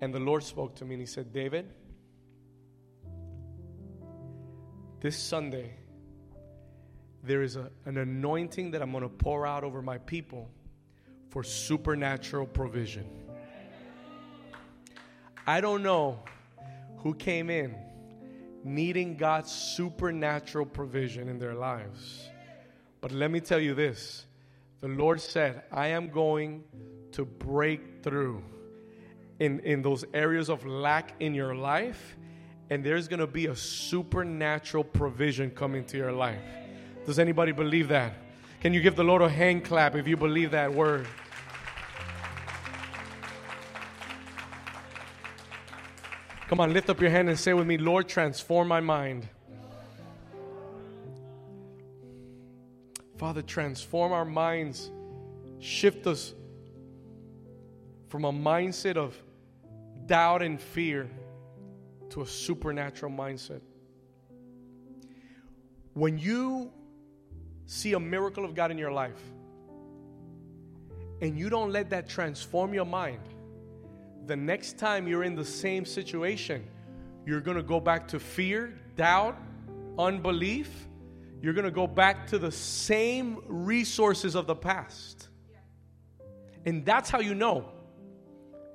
and 0.01 0.15
the 0.15 0.21
Lord 0.21 0.45
spoke 0.45 0.77
to 0.77 0.85
me 0.85 0.95
and 0.95 1.03
He 1.03 1.07
said, 1.07 1.33
David, 1.33 1.67
this 5.01 5.19
Sunday, 5.19 5.75
there 7.25 7.43
is 7.43 7.57
a, 7.57 7.73
an 7.87 7.99
anointing 7.99 8.71
that 8.71 8.83
I'm 8.83 8.93
going 8.93 9.03
to 9.03 9.09
pour 9.09 9.49
out 9.49 9.65
over 9.65 9.83
my 9.83 9.99
people 9.99 10.49
for 11.31 11.43
supernatural 11.43 12.47
provision. 12.47 13.28
I 15.49 15.63
don't 15.63 15.83
know 15.83 16.19
who 16.99 17.15
came 17.15 17.49
in 17.49 17.75
needing 18.65 19.17
God's 19.17 19.51
supernatural 19.51 20.67
provision 20.67 21.27
in 21.27 21.39
their 21.39 21.55
lives. 21.55 22.29
But 23.01 23.13
let 23.13 23.31
me 23.31 23.41
tell 23.41 23.59
you 23.59 23.73
this 23.73 24.27
the 24.83 24.89
Lord 24.89 25.23
said, 25.23 25.63
I 25.73 25.87
am 25.87 26.11
going 26.11 26.65
to 27.13 27.25
break 27.25 28.03
through 28.03 28.45
in, 29.39 29.61
in 29.61 29.81
those 29.81 30.05
areas 30.13 30.51
of 30.51 30.67
lack 30.67 31.15
in 31.19 31.33
your 31.33 31.55
life, 31.55 32.19
and 32.69 32.85
there's 32.85 33.09
going 33.09 33.21
to 33.21 33.27
be 33.27 33.47
a 33.47 33.57
supernatural 33.57 34.85
provision 34.85 35.51
coming 35.51 35.83
to 35.87 35.97
your 35.97 36.13
life. 36.13 36.43
Does 37.07 37.19
anybody 37.19 37.53
believe 37.53 37.89
that? 37.89 38.13
Can 38.61 38.75
you 38.75 38.83
give 38.83 38.97
the 38.97 39.05
Lord 39.05 39.23
a 39.23 39.31
hand 39.31 39.65
clap 39.65 39.95
if 39.95 40.07
you 40.07 40.19
believe 40.19 40.51
that 40.51 40.75
word? 40.75 41.07
Come 46.49 46.61
on, 46.61 46.73
lift 46.73 46.89
up 46.89 46.99
your 46.99 47.11
hand 47.11 47.29
and 47.29 47.39
say 47.39 47.53
with 47.53 47.67
me, 47.67 47.77
Lord, 47.77 48.09
transform 48.09 48.69
my 48.69 48.81
mind. 48.81 49.29
Father, 53.19 53.43
transform 53.43 54.13
our 54.13 54.25
minds, 54.25 54.91
shift 55.61 56.07
us 56.07 56.33
from 58.09 58.25
a 58.25 58.33
mindset 58.33 58.97
of 58.97 59.15
doubt 60.07 60.41
and 60.41 60.59
fear 60.59 61.11
to 62.11 62.23
a 62.23 62.27
supernatural 62.27 63.13
mindset. 63.13 63.61
When 65.93 66.17
you 66.17 66.73
see 67.67 67.93
a 67.93 68.01
miracle 68.01 68.47
of 68.47 68.55
God 68.55 68.71
in 68.71 68.79
your 68.79 68.93
life 68.93 69.21
and 71.21 71.39
you 71.39 71.51
don't 71.51 71.73
let 71.73 71.91
that 71.91 72.09
transform 72.09 72.73
your 72.73 72.87
mind, 72.87 73.21
the 74.29 74.37
next 74.37 74.79
time 74.79 75.09
you're 75.09 75.25
in 75.25 75.35
the 75.35 75.45
same 75.45 75.85
situation, 75.85 76.65
you're 77.27 77.41
going 77.41 77.57
to 77.57 77.63
go 77.63 77.81
back 77.81 78.07
to 78.09 78.21
fear, 78.21 78.79
doubt, 78.95 79.37
unbelief. 79.99 80.71
You're 81.43 81.55
going 81.55 81.65
to 81.65 81.71
go 81.71 81.87
back 81.87 82.27
to 82.29 82.39
the 82.39 82.53
same 82.53 83.41
resources 83.47 84.35
of 84.35 84.47
the 84.47 84.55
past. 84.55 85.29
And 86.67 86.85
that's 86.85 87.11
how 87.11 87.21
you 87.21 87.35
know 87.35 87.71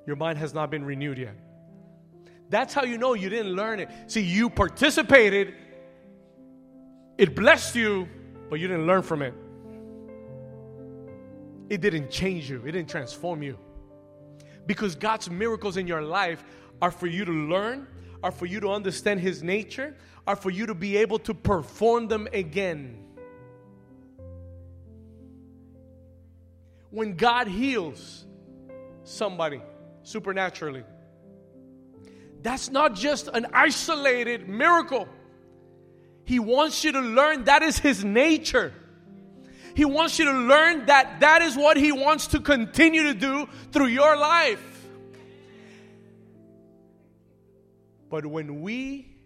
your 0.06 0.16
mind 0.16 0.38
has 0.38 0.52
not 0.52 0.70
been 0.70 0.84
renewed 0.84 1.18
yet. 1.18 1.36
That's 2.50 2.74
how 2.74 2.84
you 2.84 2.98
know 2.98 3.14
you 3.14 3.28
didn't 3.28 3.54
learn 3.54 3.80
it. 3.80 3.88
See, 4.06 4.20
you 4.20 4.50
participated, 4.50 5.54
it 7.16 7.34
blessed 7.34 7.76
you, 7.76 8.08
but 8.50 8.60
you 8.60 8.68
didn't 8.68 8.86
learn 8.86 9.02
from 9.02 9.22
it. 9.22 9.34
It 11.70 11.80
didn't 11.80 12.10
change 12.10 12.50
you, 12.50 12.62
it 12.66 12.72
didn't 12.72 12.90
transform 12.90 13.42
you. 13.42 13.58
Because 14.66 14.94
God's 14.94 15.30
miracles 15.30 15.76
in 15.76 15.86
your 15.86 16.02
life 16.02 16.44
are 16.80 16.90
for 16.90 17.06
you 17.06 17.24
to 17.24 17.32
learn, 17.32 17.86
are 18.22 18.30
for 18.30 18.46
you 18.46 18.60
to 18.60 18.70
understand 18.70 19.20
His 19.20 19.42
nature, 19.42 19.96
are 20.26 20.36
for 20.36 20.50
you 20.50 20.66
to 20.66 20.74
be 20.74 20.96
able 20.96 21.18
to 21.20 21.34
perform 21.34 22.08
them 22.08 22.28
again. 22.32 22.98
When 26.90 27.16
God 27.16 27.48
heals 27.48 28.24
somebody 29.02 29.60
supernaturally, 30.02 30.84
that's 32.40 32.70
not 32.70 32.94
just 32.94 33.28
an 33.28 33.46
isolated 33.52 34.48
miracle. 34.48 35.08
He 36.24 36.38
wants 36.38 36.84
you 36.84 36.92
to 36.92 37.00
learn 37.00 37.44
that 37.44 37.62
is 37.62 37.78
His 37.78 38.04
nature. 38.04 38.72
He 39.74 39.84
wants 39.84 40.18
you 40.18 40.26
to 40.26 40.32
learn 40.32 40.86
that 40.86 41.20
that 41.20 41.42
is 41.42 41.56
what 41.56 41.76
He 41.76 41.90
wants 41.90 42.28
to 42.28 42.40
continue 42.40 43.04
to 43.04 43.14
do 43.14 43.48
through 43.72 43.86
your 43.86 44.16
life. 44.16 44.88
But 48.08 48.24
when 48.24 48.62
we, 48.62 49.16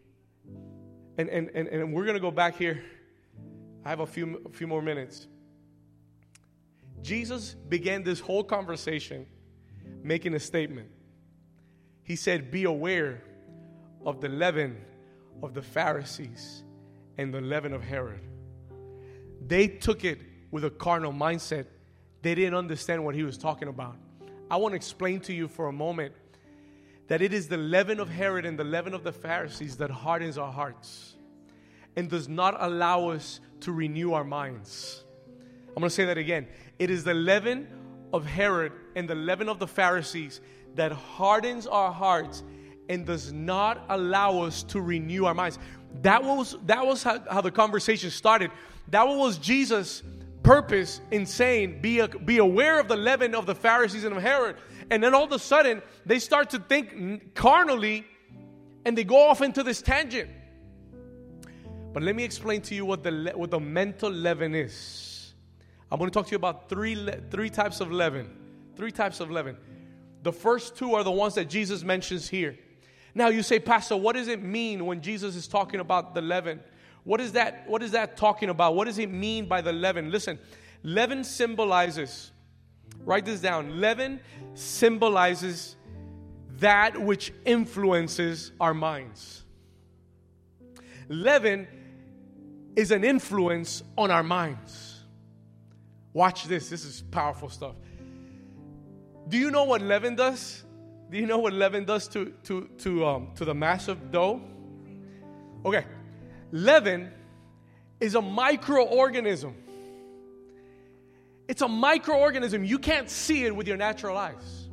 and, 1.19 1.29
and, 1.29 1.51
and, 1.55 1.69
and 1.69 1.93
we're 1.93 2.05
going 2.05 2.17
to 2.17 2.21
go 2.21 2.31
back 2.31 2.57
here, 2.57 2.83
I 3.85 3.91
have 3.91 4.01
a 4.01 4.07
few, 4.07 4.43
a 4.47 4.49
few 4.49 4.67
more 4.67 4.81
minutes. 4.81 5.27
Jesus 7.03 7.55
began 7.69 8.03
this 8.03 8.19
whole 8.19 8.43
conversation 8.43 9.27
making 10.03 10.35
a 10.35 10.41
statement. 10.41 10.89
He 12.03 12.17
said, 12.17 12.51
Be 12.51 12.65
aware 12.65 13.23
of 14.07 14.23
the 14.23 14.29
leaven 14.29 14.79
of 15.43 15.53
the 15.53 15.63
Pharisees 15.63 16.65
and 17.19 17.33
the 17.35 17.43
leaven 17.43 17.75
of 17.75 17.83
Herod. 17.83 18.21
They 19.47 19.69
took 19.69 20.05
it 20.05 20.21
with 20.51 20.65
a 20.65 20.71
carnal 20.71 21.13
mindset. 21.13 21.67
They 22.23 22.35
didn't 22.35 22.55
understand 22.55 23.05
what 23.05 23.15
he 23.15 23.23
was 23.23 23.39
talking 23.39 23.69
about. 23.69 23.97
I 24.51 24.57
want 24.57 24.73
to 24.73 24.77
explain 24.77 25.21
to 25.21 25.33
you 25.33 25.49
for 25.49 25.69
a 25.69 25.73
moment 25.73 26.15
that 27.09 27.23
it 27.23 27.33
is 27.33 27.49
the 27.49 27.57
leaven 27.57 28.01
of 28.01 28.09
Herod 28.09 28.45
and 28.45 28.59
the 28.59 28.65
leaven 28.65 28.95
of 28.95 29.03
the 29.05 29.13
Pharisees 29.13 29.77
that 29.79 29.91
hardens 29.91 30.39
our 30.39 30.53
hearts 30.53 31.17
and 31.97 32.09
does 32.09 32.29
not 32.29 32.57
allow 32.59 33.09
us 33.09 33.41
to 33.61 33.73
renew 33.73 34.13
our 34.13 34.25
minds. 34.25 35.05
I'm 35.69 35.75
going 35.81 35.89
to 35.89 35.91
say 35.91 36.05
that 36.07 36.19
again. 36.19 36.47
It 36.79 36.91
is 36.91 37.05
the 37.05 37.15
leaven 37.15 37.67
of 38.13 38.25
Herod 38.25 38.73
and 38.95 39.09
the 39.09 39.15
leaven 39.15 39.49
of 39.49 39.59
the 39.59 39.67
Pharisees 39.67 40.41
that 40.75 40.93
hardens 40.93 41.67
our 41.67 41.93
hearts 41.93 42.43
and 42.89 43.05
does 43.05 43.33
not 43.33 43.85
allow 43.89 44.43
us 44.43 44.63
to 44.65 44.81
renew 44.81 45.25
our 45.25 45.35
minds. 45.35 45.59
That 46.03 46.25
was 46.25 46.57
that 46.67 46.87
was 46.87 47.03
how, 47.03 47.23
how 47.31 47.41
the 47.41 47.51
conversation 47.51 48.11
started. 48.11 48.51
That 48.89 49.05
was 49.05 49.39
Jesus' 49.39 50.03
purpose 50.49 51.03
in 51.11 51.27
saying, 51.27 51.79
be, 51.83 51.99
a, 51.99 52.09
be 52.09 52.39
aware 52.39 52.81
of 52.81 52.89
the 52.89 52.97
leaven 52.97 53.35
of 53.35 53.45
the 53.45 53.55
Pharisees 53.55 54.05
and 54.05 54.17
of 54.17 54.23
Herod. 54.23 54.57
And 54.91 55.03
then 55.03 55.13
all 55.13 55.25
of 55.25 55.33
a 55.33 55.39
sudden, 55.39 55.83
they 56.07 56.19
start 56.19 56.49
to 56.51 56.59
think 56.59 57.35
carnally 57.35 58.07
and 58.87 58.97
they 58.97 59.05
go 59.05 59.29
off 59.29 59.43
into 59.43 59.63
this 59.63 59.83
tangent. 59.83 60.31
But 61.93 62.03
let 62.03 62.17
me 62.17 62.25
explain 62.25 62.63
to 62.63 62.75
you 62.75 62.87
what 62.87 63.03
the, 63.03 63.31
what 63.35 63.51
the 63.51 63.61
mental 63.61 64.11
leaven 64.11 64.55
is. 64.55 65.35
I'm 65.93 65.99
going 65.99 66.09
to 66.11 66.15
talk 66.15 66.25
to 66.29 66.31
you 66.31 66.39
about 66.39 66.71
three, 66.71 66.97
three 67.31 67.51
types 67.51 67.83
of 67.83 67.93
leaven. 67.93 68.35
Three 68.75 68.91
types 68.91 69.21
of 69.21 69.31
leaven. 69.31 69.55
The 70.23 70.33
first 70.33 70.77
two 70.77 70.95
are 70.95 71.05
the 71.05 71.11
ones 71.11 71.35
that 71.35 71.51
Jesus 71.51 71.85
mentions 71.85 72.27
here. 72.27 72.59
Now 73.15 73.29
you 73.29 73.43
say, 73.43 73.59
Pastor, 73.59 73.99
what 73.99 74.17
does 74.17 74.29
it 74.29 74.43
mean 74.43 74.87
when 74.87 75.03
Jesus 75.03 75.37
is 75.37 75.47
talking 75.47 75.81
about 75.81 76.15
the 76.15 76.23
leaven? 76.23 76.61
What 77.05 77.21
is 77.21 77.33
that? 77.33 77.69
What 77.69 77.83
is 77.83 77.93
that 77.93 78.17
talking 78.17 78.49
about? 78.49 78.75
What 78.75 78.87
does 78.87 78.99
it 78.99 79.11
mean 79.11 79.47
by 79.47 79.61
the 79.61 79.73
leaven? 79.73 80.11
Listen, 80.11 80.39
leaven 80.83 81.25
symbolizes, 81.25 82.33
write 83.05 83.25
this 83.25 83.41
down. 83.41 83.81
Leaven 83.81 84.21
symbolizes 84.55 85.77
that 86.59 87.01
which 87.01 87.33
influences 87.45 88.53
our 88.61 88.75
minds. 88.75 89.45
Leaven 91.09 91.67
is 92.77 92.91
an 92.91 93.05
influence 93.05 93.83
on 93.97 94.11
our 94.11 94.23
minds. 94.23 95.03
Watch 96.13 96.45
this. 96.45 96.69
This 96.69 96.85
is 96.85 97.03
powerful 97.11 97.49
stuff. 97.49 97.77
Do 99.29 99.37
you 99.37 99.51
know 99.51 99.65
what 99.65 99.83
leaven 99.83 100.17
does? 100.17 100.65
Do 101.11 101.19
you 101.19 101.27
know 101.27 101.39
what 101.39 101.53
leaven 101.53 101.85
does 101.85 102.09
to, 102.09 102.33
to, 102.45 102.69
to, 102.79 103.07
um, 103.07 103.31
to 103.37 103.45
the 103.45 103.55
mass 103.55 103.89
of 103.89 104.11
dough? 104.11 104.43
Okay. 105.65 105.85
Leaven 106.53 107.11
is 108.01 108.15
a 108.15 108.21
microorganism. 108.21 109.55
It's 111.47 111.63
a 111.63 111.67
microorganism. 111.67 112.67
You 112.67 112.79
can't 112.79 113.09
see 113.09 113.45
it 113.45 113.55
with 113.55 113.67
your 113.67 113.77
natural 113.77 114.17
eyes. 114.17 114.69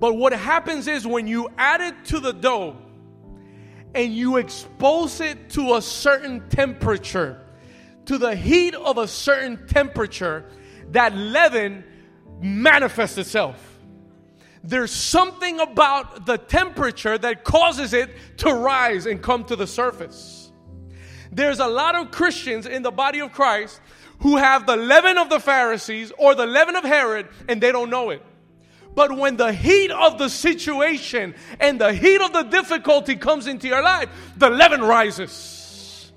But 0.00 0.14
what 0.14 0.32
happens 0.32 0.86
is 0.86 1.06
when 1.06 1.26
you 1.26 1.48
add 1.56 1.80
it 1.80 2.04
to 2.06 2.20
the 2.20 2.32
dough 2.32 2.76
and 3.94 4.14
you 4.14 4.36
expose 4.38 5.20
it 5.20 5.50
to 5.50 5.74
a 5.74 5.82
certain 5.82 6.48
temperature, 6.48 7.40
to 8.06 8.18
the 8.18 8.34
heat 8.34 8.74
of 8.74 8.98
a 8.98 9.06
certain 9.06 9.66
temperature, 9.66 10.44
that 10.90 11.14
leaven 11.14 11.84
manifests 12.40 13.18
itself 13.18 13.74
there's 14.64 14.90
something 14.90 15.60
about 15.60 16.24
the 16.24 16.38
temperature 16.38 17.18
that 17.18 17.44
causes 17.44 17.92
it 17.92 18.10
to 18.38 18.52
rise 18.52 19.04
and 19.04 19.22
come 19.22 19.44
to 19.44 19.56
the 19.56 19.66
surface. 19.66 20.43
There's 21.34 21.58
a 21.58 21.66
lot 21.66 21.96
of 21.96 22.10
Christians 22.10 22.64
in 22.66 22.82
the 22.82 22.92
body 22.92 23.20
of 23.20 23.32
Christ 23.32 23.80
who 24.20 24.36
have 24.36 24.66
the 24.66 24.76
leaven 24.76 25.18
of 25.18 25.28
the 25.28 25.40
Pharisees 25.40 26.12
or 26.16 26.34
the 26.34 26.46
leaven 26.46 26.76
of 26.76 26.84
Herod 26.84 27.28
and 27.48 27.60
they 27.60 27.72
don't 27.72 27.90
know 27.90 28.10
it. 28.10 28.22
But 28.94 29.16
when 29.16 29.36
the 29.36 29.52
heat 29.52 29.90
of 29.90 30.18
the 30.18 30.28
situation 30.28 31.34
and 31.58 31.80
the 31.80 31.92
heat 31.92 32.20
of 32.20 32.32
the 32.32 32.44
difficulty 32.44 33.16
comes 33.16 33.48
into 33.48 33.66
your 33.66 33.82
life, 33.82 34.08
the 34.36 34.48
leaven 34.48 34.80
rises. 34.82 36.12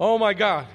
Oh 0.00 0.18
my 0.18 0.34
God. 0.34 0.66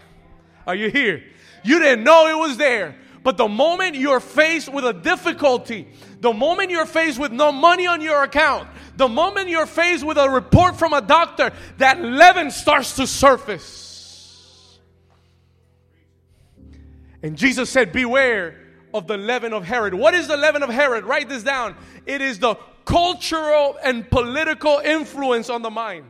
Are 0.65 0.75
you 0.75 0.89
here? 0.89 1.21
You 1.63 1.79
didn't 1.79 2.05
know 2.05 2.27
it 2.27 2.47
was 2.47 2.55
there. 2.57 2.95
But 3.23 3.37
the 3.37 3.47
moment 3.47 3.95
you're 3.95 4.19
faced 4.19 4.71
with 4.71 4.83
a 4.83 4.93
difficulty, 4.93 5.87
the 6.19 6.33
moment 6.33 6.71
you're 6.71 6.85
faced 6.87 7.19
with 7.19 7.31
no 7.31 7.51
money 7.51 7.85
on 7.85 8.01
your 8.01 8.23
account, 8.23 8.67
the 8.97 9.07
moment 9.07 9.49
you're 9.49 9.67
faced 9.67 10.03
with 10.03 10.17
a 10.17 10.29
report 10.29 10.77
from 10.77 10.93
a 10.93 11.01
doctor, 11.01 11.51
that 11.77 12.01
leaven 12.01 12.49
starts 12.49 12.95
to 12.95 13.05
surface. 13.05 14.79
And 17.21 17.37
Jesus 17.37 17.69
said, 17.69 17.91
Beware 17.91 18.57
of 18.93 19.07
the 19.07 19.17
leaven 19.17 19.53
of 19.53 19.63
Herod. 19.63 19.93
What 19.93 20.13
is 20.15 20.27
the 20.27 20.37
leaven 20.37 20.63
of 20.63 20.69
Herod? 20.69 21.05
Write 21.05 21.29
this 21.29 21.43
down. 21.43 21.75
It 22.05 22.21
is 22.21 22.39
the 22.39 22.55
cultural 22.85 23.77
and 23.83 24.09
political 24.09 24.79
influence 24.79 25.49
on 25.49 25.61
the 25.61 25.69
mind. 25.69 26.05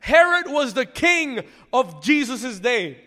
Herod 0.00 0.46
was 0.48 0.74
the 0.74 0.84
king 0.84 1.40
of 1.72 2.02
Jesus' 2.02 2.58
day. 2.58 2.98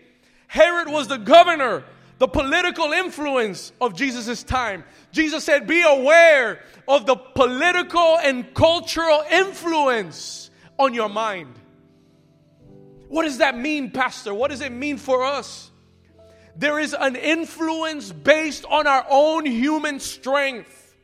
Herod 0.48 0.88
was 0.88 1.06
the 1.06 1.18
governor 1.18 1.84
the 2.18 2.28
political 2.28 2.92
influence 2.92 3.72
of 3.80 3.94
Jesus' 3.94 4.42
time. 4.42 4.84
Jesus 5.12 5.44
said, 5.44 5.66
Be 5.66 5.82
aware 5.82 6.60
of 6.86 7.06
the 7.06 7.16
political 7.16 8.18
and 8.18 8.52
cultural 8.54 9.22
influence 9.30 10.50
on 10.78 10.94
your 10.94 11.08
mind. 11.08 11.54
What 13.08 13.22
does 13.22 13.38
that 13.38 13.56
mean, 13.56 13.90
Pastor? 13.90 14.34
What 14.34 14.50
does 14.50 14.60
it 14.60 14.72
mean 14.72 14.98
for 14.98 15.24
us? 15.24 15.70
There 16.56 16.80
is 16.80 16.92
an 16.92 17.14
influence 17.14 18.12
based 18.12 18.64
on 18.64 18.86
our 18.86 19.06
own 19.08 19.46
human 19.46 20.00
strength. 20.00 20.96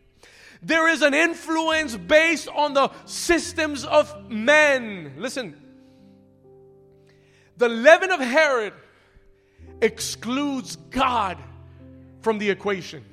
There 0.62 0.88
is 0.88 1.02
an 1.02 1.14
influence 1.14 1.96
based 1.96 2.48
on 2.48 2.74
the 2.74 2.90
systems 3.04 3.84
of 3.84 4.30
men. 4.30 5.14
Listen, 5.16 5.54
the 7.56 7.68
leaven 7.68 8.10
of 8.10 8.18
Herod 8.18 8.72
excludes 9.84 10.76
God 10.90 11.38
from 12.22 12.38
the 12.38 12.50
equation. 12.50 13.04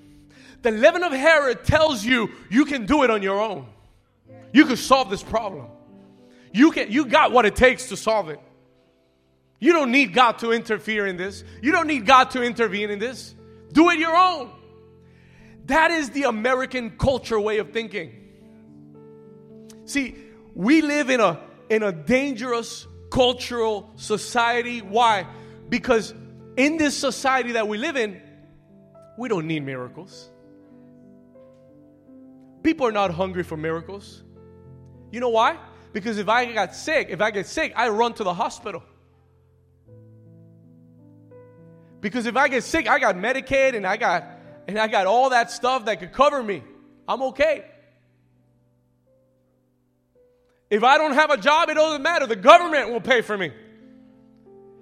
The 0.61 0.71
leaven 0.71 1.03
of 1.03 1.11
Herod 1.11 1.63
tells 1.65 2.05
you 2.05 2.31
you 2.49 2.65
can 2.65 2.85
do 2.85 3.03
it 3.03 3.09
on 3.09 3.21
your 3.21 3.41
own. 3.41 3.67
You 4.53 4.65
can 4.65 4.77
solve 4.77 5.09
this 5.09 5.23
problem. 5.23 5.67
You 6.53 6.71
can 6.71 6.91
you 6.91 7.05
got 7.05 7.31
what 7.31 7.45
it 7.45 7.55
takes 7.55 7.89
to 7.89 7.97
solve 7.97 8.29
it. 8.29 8.39
You 9.59 9.73
don't 9.73 9.91
need 9.91 10.13
God 10.13 10.39
to 10.39 10.51
interfere 10.51 11.05
in 11.05 11.17
this. 11.17 11.43
You 11.61 11.71
don't 11.71 11.87
need 11.87 12.05
God 12.05 12.31
to 12.31 12.41
intervene 12.41 12.89
in 12.89 12.99
this. 12.99 13.35
Do 13.71 13.89
it 13.89 13.99
your 13.99 14.15
own. 14.15 14.49
That 15.65 15.91
is 15.91 16.09
the 16.09 16.23
American 16.23 16.91
culture 16.97 17.39
way 17.39 17.59
of 17.59 17.71
thinking. 17.71 18.13
See, 19.85 20.15
we 20.55 20.81
live 20.81 21.09
in 21.09 21.19
a 21.19 21.39
in 21.69 21.83
a 21.83 21.91
dangerous 21.91 22.87
cultural 23.09 23.91
society. 23.95 24.81
Why? 24.81 25.25
Because 25.69 26.13
in 26.57 26.77
this 26.77 26.97
society 26.97 27.53
that 27.53 27.67
we 27.67 27.77
live 27.77 27.95
in, 27.95 28.21
we 29.17 29.29
don't 29.29 29.47
need 29.47 29.63
miracles. 29.63 30.29
People 32.63 32.87
are 32.87 32.91
not 32.91 33.11
hungry 33.11 33.43
for 33.43 33.57
miracles. 33.57 34.23
You 35.11 35.19
know 35.19 35.29
why? 35.29 35.57
Because 35.93 36.17
if 36.17 36.29
I 36.29 36.51
got 36.53 36.75
sick, 36.75 37.07
if 37.09 37.21
I 37.21 37.31
get 37.31 37.47
sick, 37.47 37.73
I 37.75 37.89
run 37.89 38.13
to 38.15 38.23
the 38.23 38.33
hospital. 38.33 38.83
Because 41.99 42.25
if 42.25 42.35
I 42.35 42.47
get 42.47 42.63
sick, 42.63 42.87
I 42.87 42.99
got 42.99 43.15
Medicaid 43.15 43.75
and 43.75 43.85
I 43.85 43.97
got 43.97 44.25
and 44.67 44.79
I 44.79 44.87
got 44.87 45.07
all 45.07 45.31
that 45.31 45.51
stuff 45.51 45.85
that 45.85 45.99
could 45.99 46.13
cover 46.13 46.41
me. 46.41 46.63
I'm 47.07 47.21
okay. 47.23 47.65
If 50.69 50.83
I 50.83 50.97
don't 50.97 51.13
have 51.13 51.29
a 51.29 51.37
job, 51.37 51.69
it 51.69 51.73
doesn't 51.73 52.01
matter. 52.01 52.25
The 52.27 52.35
government 52.35 52.89
will 52.89 53.01
pay 53.01 53.21
for 53.21 53.37
me. 53.37 53.51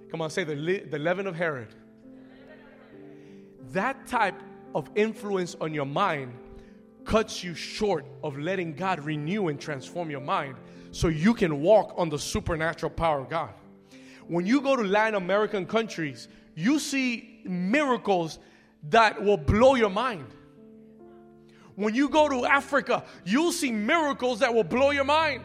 Come 0.09 0.21
on, 0.21 0.29
say 0.29 0.43
the, 0.43 0.55
the 0.89 0.99
leaven 0.99 1.27
of 1.27 1.35
Herod. 1.35 1.73
That 3.71 4.07
type 4.07 4.41
of 4.73 4.89
influence 4.95 5.55
on 5.61 5.73
your 5.73 5.85
mind 5.85 6.33
cuts 7.05 7.43
you 7.43 7.53
short 7.53 8.05
of 8.23 8.37
letting 8.37 8.73
God 8.73 9.03
renew 9.03 9.47
and 9.47 9.59
transform 9.59 10.09
your 10.09 10.21
mind 10.21 10.55
so 10.91 11.07
you 11.07 11.33
can 11.33 11.61
walk 11.61 11.93
on 11.97 12.09
the 12.09 12.17
supernatural 12.17 12.89
power 12.91 13.19
of 13.19 13.29
God. 13.29 13.51
When 14.27 14.45
you 14.45 14.61
go 14.61 14.75
to 14.75 14.83
Latin 14.83 15.15
American 15.15 15.65
countries, 15.65 16.27
you 16.55 16.79
see 16.79 17.41
miracles 17.45 18.39
that 18.89 19.21
will 19.21 19.37
blow 19.37 19.75
your 19.75 19.89
mind. 19.89 20.27
When 21.75 21.95
you 21.95 22.09
go 22.09 22.27
to 22.27 22.45
Africa, 22.45 23.05
you'll 23.25 23.51
see 23.51 23.71
miracles 23.71 24.39
that 24.39 24.53
will 24.53 24.63
blow 24.63 24.91
your 24.91 25.05
mind. 25.05 25.43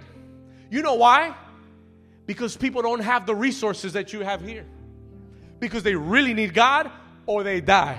You 0.71 0.83
know 0.83 0.95
why? 0.95 1.35
Because 2.27 2.57
people 2.57 2.83
don't 2.83 3.01
have 3.01 3.27
the 3.27 3.35
resources 3.35 3.93
that 3.93 4.13
you 4.13 4.21
have 4.21 4.41
here. 4.41 4.65
Because 5.61 5.83
they 5.83 5.95
really 5.95 6.35
need 6.35 6.55
God 6.55 6.91
or 7.27 7.43
they 7.43 7.61
die. 7.61 7.99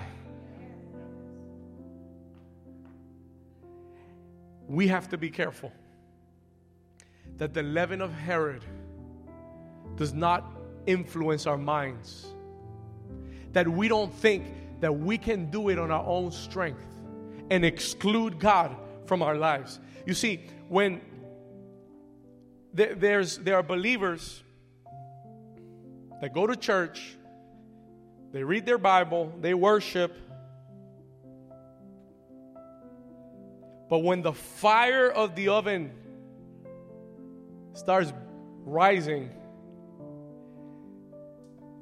We 4.68 4.88
have 4.88 5.10
to 5.10 5.18
be 5.18 5.30
careful 5.30 5.72
that 7.38 7.54
the 7.54 7.64
leaven 7.64 8.02
of 8.02 8.12
Herod 8.14 8.64
does 9.96 10.14
not 10.14 10.44
influence 10.88 11.46
our 11.46 11.58
minds. 11.58 12.28
That 13.54 13.68
we 13.68 13.88
don't 13.88 14.14
think 14.14 14.46
that 14.80 14.92
we 14.92 15.18
can 15.18 15.50
do 15.52 15.70
it 15.70 15.80
on 15.80 15.92
our 15.92 16.06
own 16.06 16.32
strength 16.32 16.84
and 17.50 17.64
exclude 17.64 18.40
God 18.40 18.76
from 19.06 19.22
our 19.22 19.36
lives. 19.36 19.80
You 20.06 20.14
see, 20.14 20.42
when 20.68 21.02
there's, 22.76 23.38
there 23.38 23.56
are 23.56 23.64
believers 23.64 24.44
that 26.22 26.34
go 26.34 26.46
to 26.46 26.56
church, 26.56 27.16
they 28.32 28.44
read 28.44 28.66
their 28.66 28.78
Bible, 28.78 29.34
they 29.40 29.54
worship, 29.54 30.14
but 33.90 34.00
when 34.00 34.22
the 34.22 34.34
fire 34.34 35.10
of 35.10 35.36
the 35.36 35.50
oven 35.50 35.92
starts 37.74 38.12
rising, 38.64 39.30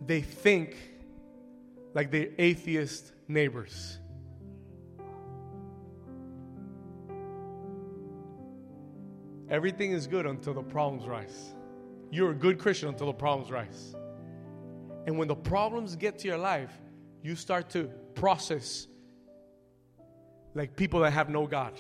they 0.05 0.21
think 0.21 0.75
like 1.93 2.11
their 2.11 2.27
atheist 2.37 3.11
neighbors. 3.27 3.97
Everything 9.53 9.91
is 9.91 10.07
good 10.07 10.25
until 10.25 10.55
the 10.55 10.63
problems 10.63 11.07
rise. 11.07 11.53
You're 12.09 12.31
a 12.31 12.35
good 12.35 12.57
Christian 12.57 12.89
until 12.89 13.05
the 13.05 13.13
problems 13.13 13.51
rise. 13.51 13.95
And 15.05 15.19
when 15.19 15.27
the 15.27 15.35
problems 15.35 15.95
get 15.95 16.17
to 16.19 16.27
your 16.27 16.39
life, 16.39 16.71
you 17.21 17.35
start 17.35 17.69
to 17.69 17.83
process 18.15 18.87
like 20.55 20.75
people 20.75 21.01
that 21.01 21.11
have 21.11 21.29
no 21.29 21.45
God. 21.45 21.79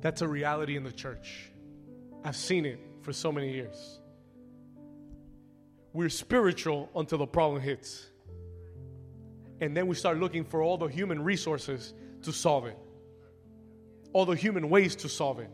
That's 0.00 0.22
a 0.22 0.28
reality 0.28 0.76
in 0.76 0.82
the 0.82 0.92
church. 0.92 1.52
I've 2.24 2.36
seen 2.36 2.64
it 2.64 2.80
for 3.02 3.12
so 3.12 3.30
many 3.30 3.52
years. 3.52 4.00
We're 5.92 6.08
spiritual 6.08 6.88
until 6.96 7.18
the 7.18 7.26
problem 7.26 7.60
hits. 7.60 8.06
And 9.62 9.76
then 9.76 9.86
we 9.86 9.94
start 9.94 10.18
looking 10.18 10.44
for 10.44 10.60
all 10.60 10.76
the 10.76 10.88
human 10.88 11.22
resources 11.22 11.94
to 12.22 12.32
solve 12.32 12.66
it, 12.66 12.76
all 14.12 14.26
the 14.26 14.34
human 14.34 14.68
ways 14.68 14.96
to 14.96 15.08
solve 15.08 15.38
it. 15.38 15.50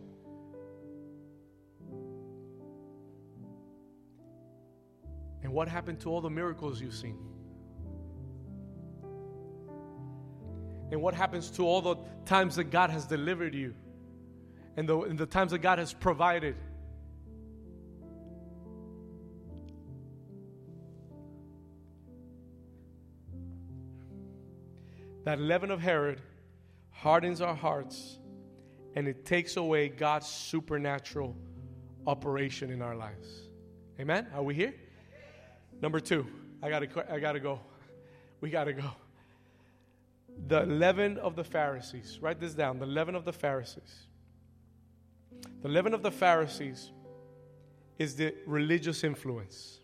And 5.42 5.52
what 5.52 5.68
happened 5.68 6.00
to 6.00 6.10
all 6.10 6.22
the 6.22 6.30
miracles 6.30 6.80
you've 6.80 6.94
seen? 6.94 7.18
And 10.90 11.02
what 11.02 11.12
happens 11.12 11.50
to 11.50 11.66
all 11.66 11.82
the 11.82 11.96
times 12.24 12.56
that 12.56 12.70
God 12.70 12.88
has 12.88 13.04
delivered 13.04 13.54
you? 13.54 13.74
And 14.78 14.88
the, 14.88 15.00
and 15.02 15.18
the 15.18 15.26
times 15.26 15.50
that 15.50 15.58
God 15.58 15.78
has 15.78 15.92
provided? 15.92 16.56
That 25.28 25.38
leaven 25.38 25.70
of 25.70 25.78
Herod 25.78 26.22
hardens 26.88 27.42
our 27.42 27.54
hearts 27.54 28.16
and 28.94 29.06
it 29.06 29.26
takes 29.26 29.58
away 29.58 29.90
God's 29.90 30.26
supernatural 30.26 31.36
operation 32.06 32.70
in 32.70 32.80
our 32.80 32.96
lives. 32.96 33.28
Amen? 34.00 34.26
Are 34.34 34.42
we 34.42 34.54
here? 34.54 34.72
Number 35.82 36.00
two, 36.00 36.26
I 36.62 36.70
gotta, 36.70 37.12
I 37.12 37.18
gotta 37.20 37.40
go. 37.40 37.60
We 38.40 38.48
gotta 38.48 38.72
go. 38.72 38.90
The 40.46 40.64
leaven 40.64 41.18
of 41.18 41.36
the 41.36 41.44
Pharisees. 41.44 42.20
Write 42.22 42.40
this 42.40 42.54
down. 42.54 42.78
The 42.78 42.86
leaven 42.86 43.14
of 43.14 43.26
the 43.26 43.32
Pharisees. 43.34 44.06
The 45.60 45.68
leaven 45.68 45.92
of 45.92 46.02
the 46.02 46.10
Pharisees 46.10 46.90
is 47.98 48.16
the 48.16 48.34
religious 48.46 49.04
influence. 49.04 49.80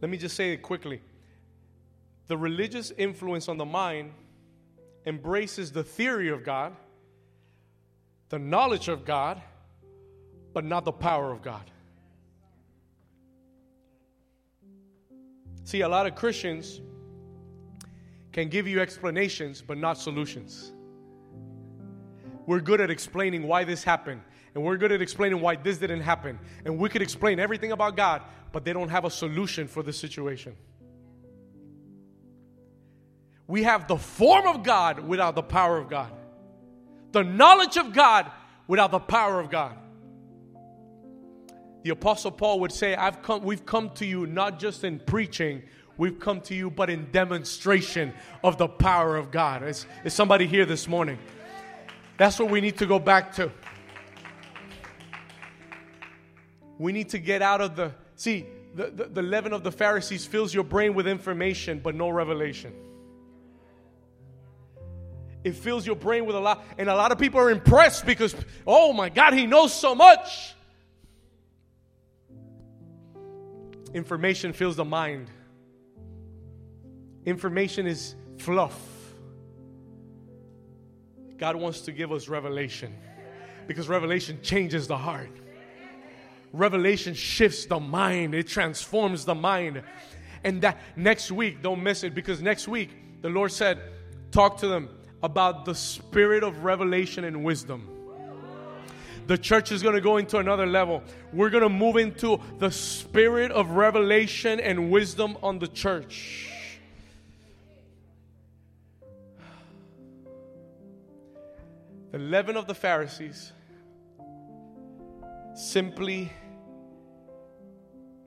Let 0.00 0.08
me 0.08 0.16
just 0.16 0.36
say 0.36 0.52
it 0.52 0.58
quickly. 0.62 1.02
The 2.30 2.38
religious 2.38 2.92
influence 2.96 3.48
on 3.48 3.56
the 3.56 3.64
mind 3.64 4.12
embraces 5.04 5.72
the 5.72 5.82
theory 5.82 6.28
of 6.28 6.44
God, 6.44 6.76
the 8.28 8.38
knowledge 8.38 8.86
of 8.86 9.04
God, 9.04 9.42
but 10.52 10.64
not 10.64 10.84
the 10.84 10.92
power 10.92 11.32
of 11.32 11.42
God. 11.42 11.68
See, 15.64 15.80
a 15.80 15.88
lot 15.88 16.06
of 16.06 16.14
Christians 16.14 16.80
can 18.30 18.48
give 18.48 18.68
you 18.68 18.78
explanations, 18.78 19.60
but 19.60 19.76
not 19.76 19.98
solutions. 19.98 20.70
We're 22.46 22.60
good 22.60 22.80
at 22.80 22.92
explaining 22.92 23.42
why 23.42 23.64
this 23.64 23.82
happened, 23.82 24.20
and 24.54 24.62
we're 24.62 24.76
good 24.76 24.92
at 24.92 25.02
explaining 25.02 25.40
why 25.40 25.56
this 25.56 25.78
didn't 25.78 26.02
happen. 26.02 26.38
And 26.64 26.78
we 26.78 26.90
could 26.90 27.02
explain 27.02 27.40
everything 27.40 27.72
about 27.72 27.96
God, 27.96 28.22
but 28.52 28.64
they 28.64 28.72
don't 28.72 28.88
have 28.88 29.04
a 29.04 29.10
solution 29.10 29.66
for 29.66 29.82
the 29.82 29.92
situation. 29.92 30.54
We 33.50 33.64
have 33.64 33.88
the 33.88 33.96
form 33.96 34.46
of 34.46 34.62
God 34.62 35.00
without 35.00 35.34
the 35.34 35.42
power 35.42 35.76
of 35.76 35.90
God, 35.90 36.12
the 37.10 37.24
knowledge 37.24 37.76
of 37.76 37.92
God 37.92 38.30
without 38.68 38.92
the 38.92 39.00
power 39.00 39.40
of 39.40 39.50
God. 39.50 39.76
The 41.82 41.90
Apostle 41.90 42.30
Paul 42.30 42.60
would 42.60 42.70
say, 42.70 42.94
I've 42.94 43.22
come, 43.22 43.42
we've 43.42 43.66
come 43.66 43.90
to 43.94 44.06
you 44.06 44.24
not 44.24 44.60
just 44.60 44.84
in 44.84 45.00
preaching, 45.00 45.64
we've 45.96 46.20
come 46.20 46.40
to 46.42 46.54
you, 46.54 46.70
but 46.70 46.90
in 46.90 47.10
demonstration 47.10 48.14
of 48.44 48.56
the 48.56 48.68
power 48.68 49.16
of 49.16 49.32
God. 49.32 49.64
Is, 49.64 49.84
is 50.04 50.14
somebody 50.14 50.46
here 50.46 50.64
this 50.64 50.86
morning? 50.86 51.18
That's 52.18 52.38
what 52.38 52.50
we 52.50 52.60
need 52.60 52.78
to 52.78 52.86
go 52.86 53.00
back 53.00 53.34
to. 53.34 53.50
We 56.78 56.92
need 56.92 57.08
to 57.08 57.18
get 57.18 57.42
out 57.42 57.60
of 57.60 57.74
the, 57.74 57.90
see, 58.14 58.46
the, 58.76 58.90
the, 58.90 59.04
the 59.06 59.22
leaven 59.22 59.52
of 59.52 59.64
the 59.64 59.72
Pharisees 59.72 60.24
fills 60.24 60.54
your 60.54 60.62
brain 60.62 60.94
with 60.94 61.08
information, 61.08 61.80
but 61.80 61.96
no 61.96 62.10
revelation. 62.10 62.72
It 65.42 65.54
fills 65.54 65.86
your 65.86 65.96
brain 65.96 66.26
with 66.26 66.36
a 66.36 66.40
lot, 66.40 66.64
and 66.76 66.88
a 66.88 66.94
lot 66.94 67.12
of 67.12 67.18
people 67.18 67.40
are 67.40 67.50
impressed 67.50 68.04
because, 68.04 68.34
oh 68.66 68.92
my 68.92 69.08
God, 69.08 69.32
he 69.32 69.46
knows 69.46 69.72
so 69.72 69.94
much. 69.94 70.54
Information 73.94 74.52
fills 74.52 74.76
the 74.76 74.84
mind. 74.84 75.28
Information 77.24 77.86
is 77.86 78.14
fluff. 78.38 78.78
God 81.38 81.56
wants 81.56 81.82
to 81.82 81.92
give 81.92 82.12
us 82.12 82.28
revelation 82.28 82.94
because 83.66 83.88
revelation 83.88 84.38
changes 84.42 84.86
the 84.86 84.96
heart. 84.96 85.30
Revelation 86.52 87.14
shifts 87.14 87.66
the 87.66 87.80
mind, 87.80 88.34
it 88.34 88.46
transforms 88.46 89.24
the 89.24 89.34
mind. 89.34 89.82
And 90.44 90.62
that 90.62 90.78
next 90.96 91.30
week, 91.30 91.62
don't 91.62 91.82
miss 91.82 92.02
it 92.02 92.14
because 92.14 92.42
next 92.42 92.68
week 92.68 92.90
the 93.22 93.28
Lord 93.28 93.52
said, 93.52 93.80
Talk 94.30 94.58
to 94.58 94.68
them 94.68 94.88
about 95.22 95.64
the 95.64 95.74
spirit 95.74 96.42
of 96.42 96.64
revelation 96.64 97.24
and 97.24 97.44
wisdom. 97.44 97.88
The 99.26 99.38
church 99.38 99.70
is 99.70 99.82
going 99.82 99.94
to 99.94 100.00
go 100.00 100.16
into 100.16 100.38
another 100.38 100.66
level. 100.66 101.02
We're 101.32 101.50
going 101.50 101.62
to 101.62 101.68
move 101.68 101.96
into 101.96 102.40
the 102.58 102.70
spirit 102.70 103.52
of 103.52 103.70
revelation 103.70 104.58
and 104.58 104.90
wisdom 104.90 105.36
on 105.42 105.58
the 105.58 105.68
church. 105.68 106.50
The 112.10 112.18
leaven 112.18 112.56
of 112.56 112.66
the 112.66 112.74
Pharisees 112.74 113.52
simply 115.54 116.32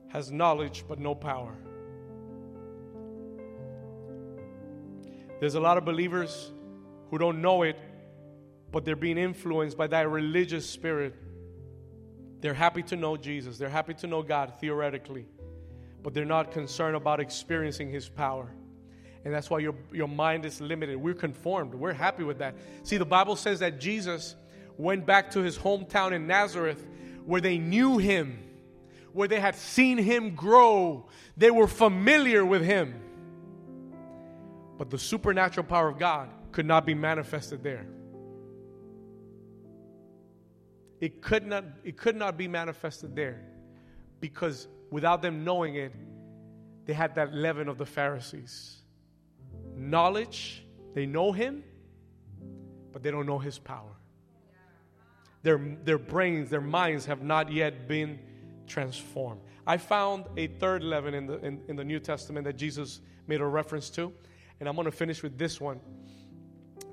has 0.08 0.30
knowledge 0.30 0.84
but 0.88 0.98
no 0.98 1.14
power. 1.14 1.54
There's 5.40 5.56
a 5.56 5.60
lot 5.60 5.76
of 5.76 5.84
believers 5.84 6.50
who 7.14 7.18
don't 7.18 7.40
know 7.40 7.62
it 7.62 7.78
but 8.74 8.84
they're 8.84 8.96
being 8.96 9.18
influenced 9.18 9.76
by 9.76 9.86
that 9.86 10.10
religious 10.10 10.68
spirit. 10.68 11.14
They're 12.40 12.52
happy 12.52 12.82
to 12.82 12.96
know 12.96 13.16
Jesus, 13.16 13.56
they're 13.56 13.68
happy 13.68 13.94
to 13.94 14.08
know 14.08 14.20
God 14.20 14.54
theoretically, 14.60 15.26
but 16.02 16.12
they're 16.12 16.24
not 16.24 16.50
concerned 16.50 16.96
about 16.96 17.20
experiencing 17.20 17.88
His 17.88 18.08
power. 18.08 18.50
And 19.24 19.32
that's 19.32 19.48
why 19.48 19.60
your, 19.60 19.76
your 19.92 20.08
mind 20.08 20.44
is 20.44 20.60
limited. 20.60 20.96
We're 20.96 21.14
conformed. 21.14 21.72
We're 21.72 21.92
happy 21.92 22.24
with 22.24 22.38
that. 22.38 22.56
See, 22.82 22.96
the 22.96 23.04
Bible 23.04 23.36
says 23.36 23.60
that 23.60 23.78
Jesus 23.78 24.34
went 24.76 25.06
back 25.06 25.30
to 25.30 25.40
his 25.40 25.56
hometown 25.56 26.10
in 26.10 26.26
Nazareth 26.26 26.84
where 27.24 27.40
they 27.40 27.58
knew 27.58 27.96
him, 27.96 28.42
where 29.12 29.28
they 29.28 29.38
had 29.38 29.54
seen 29.54 29.98
him 29.98 30.34
grow. 30.34 31.06
They 31.36 31.52
were 31.52 31.68
familiar 31.68 32.44
with 32.44 32.62
him. 32.62 33.00
But 34.76 34.90
the 34.90 34.98
supernatural 34.98 35.64
power 35.64 35.88
of 35.88 35.98
God 35.98 36.28
could 36.54 36.66
not 36.66 36.86
be 36.86 36.94
manifested 36.94 37.64
there. 37.64 37.84
It 41.00 41.20
could 41.20 41.44
not, 41.44 41.64
it 41.82 41.96
could 41.96 42.14
not 42.14 42.38
be 42.38 42.46
manifested 42.46 43.16
there 43.16 43.42
because 44.20 44.68
without 44.92 45.20
them 45.20 45.42
knowing 45.42 45.74
it, 45.74 45.92
they 46.86 46.92
had 46.92 47.16
that 47.16 47.34
leaven 47.34 47.66
of 47.66 47.76
the 47.76 47.84
Pharisees. 47.84 48.76
Knowledge, 49.74 50.64
they 50.94 51.06
know 51.06 51.32
him, 51.32 51.64
but 52.92 53.02
they 53.02 53.10
don't 53.10 53.26
know 53.26 53.40
his 53.40 53.58
power. 53.58 53.96
Their, 55.42 55.76
their 55.82 55.98
brains, 55.98 56.50
their 56.50 56.60
minds 56.60 57.04
have 57.06 57.20
not 57.20 57.50
yet 57.50 57.88
been 57.88 58.20
transformed. 58.68 59.40
I 59.66 59.76
found 59.76 60.26
a 60.36 60.46
third 60.46 60.84
leaven 60.84 61.14
in 61.14 61.26
the, 61.26 61.44
in, 61.44 61.62
in 61.66 61.74
the 61.74 61.84
New 61.84 61.98
Testament 61.98 62.44
that 62.44 62.56
Jesus 62.56 63.00
made 63.26 63.40
a 63.40 63.46
reference 63.46 63.90
to, 63.90 64.12
and 64.60 64.68
I'm 64.68 64.76
going 64.76 64.84
to 64.84 64.92
finish 64.92 65.20
with 65.20 65.36
this 65.36 65.60
one. 65.60 65.80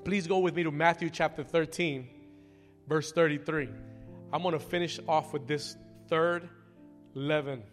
Please 0.04 0.26
go 0.26 0.39
with 0.39 0.56
me 0.56 0.64
to 0.64 0.72
Matthew 0.72 1.10
chapter 1.10 1.43
13, 1.43 2.08
verse 2.88 3.12
33. 3.12 3.70
I'm 4.34 4.41
going 4.41 4.54
to 4.54 4.60
finish 4.60 4.99
off 5.08 5.34
with 5.34 5.47
this 5.47 5.76
third 6.08 6.49
leaven. 7.14 7.64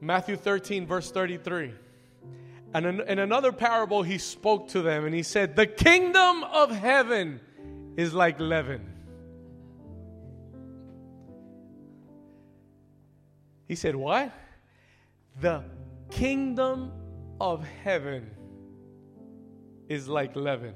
Matthew 0.00 0.36
13, 0.36 0.86
verse 0.86 1.10
33. 1.10 1.72
And 2.74 3.00
in, 3.00 3.18
another 3.18 3.52
parable, 3.52 4.02
he 4.02 4.18
spoke 4.18 4.68
to 4.68 4.82
them 4.82 5.04
and 5.04 5.14
he 5.14 5.22
said, 5.22 5.56
The 5.56 5.66
kingdom 5.66 6.44
of 6.44 6.70
heaven 6.70 7.40
is 7.96 8.12
like 8.14 8.40
leaven. 8.40 8.92
He 13.66 13.74
said, 13.74 13.96
What? 13.96 14.32
The 15.40 15.64
kingdom 16.10 16.92
of 17.40 17.66
heaven 17.82 18.30
is 19.88 20.08
like 20.08 20.34
leaven. 20.36 20.74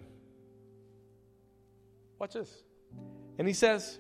Watch 2.19 2.35
this. 2.35 2.63
And 3.39 3.49
he 3.49 3.55
says, 3.55 3.99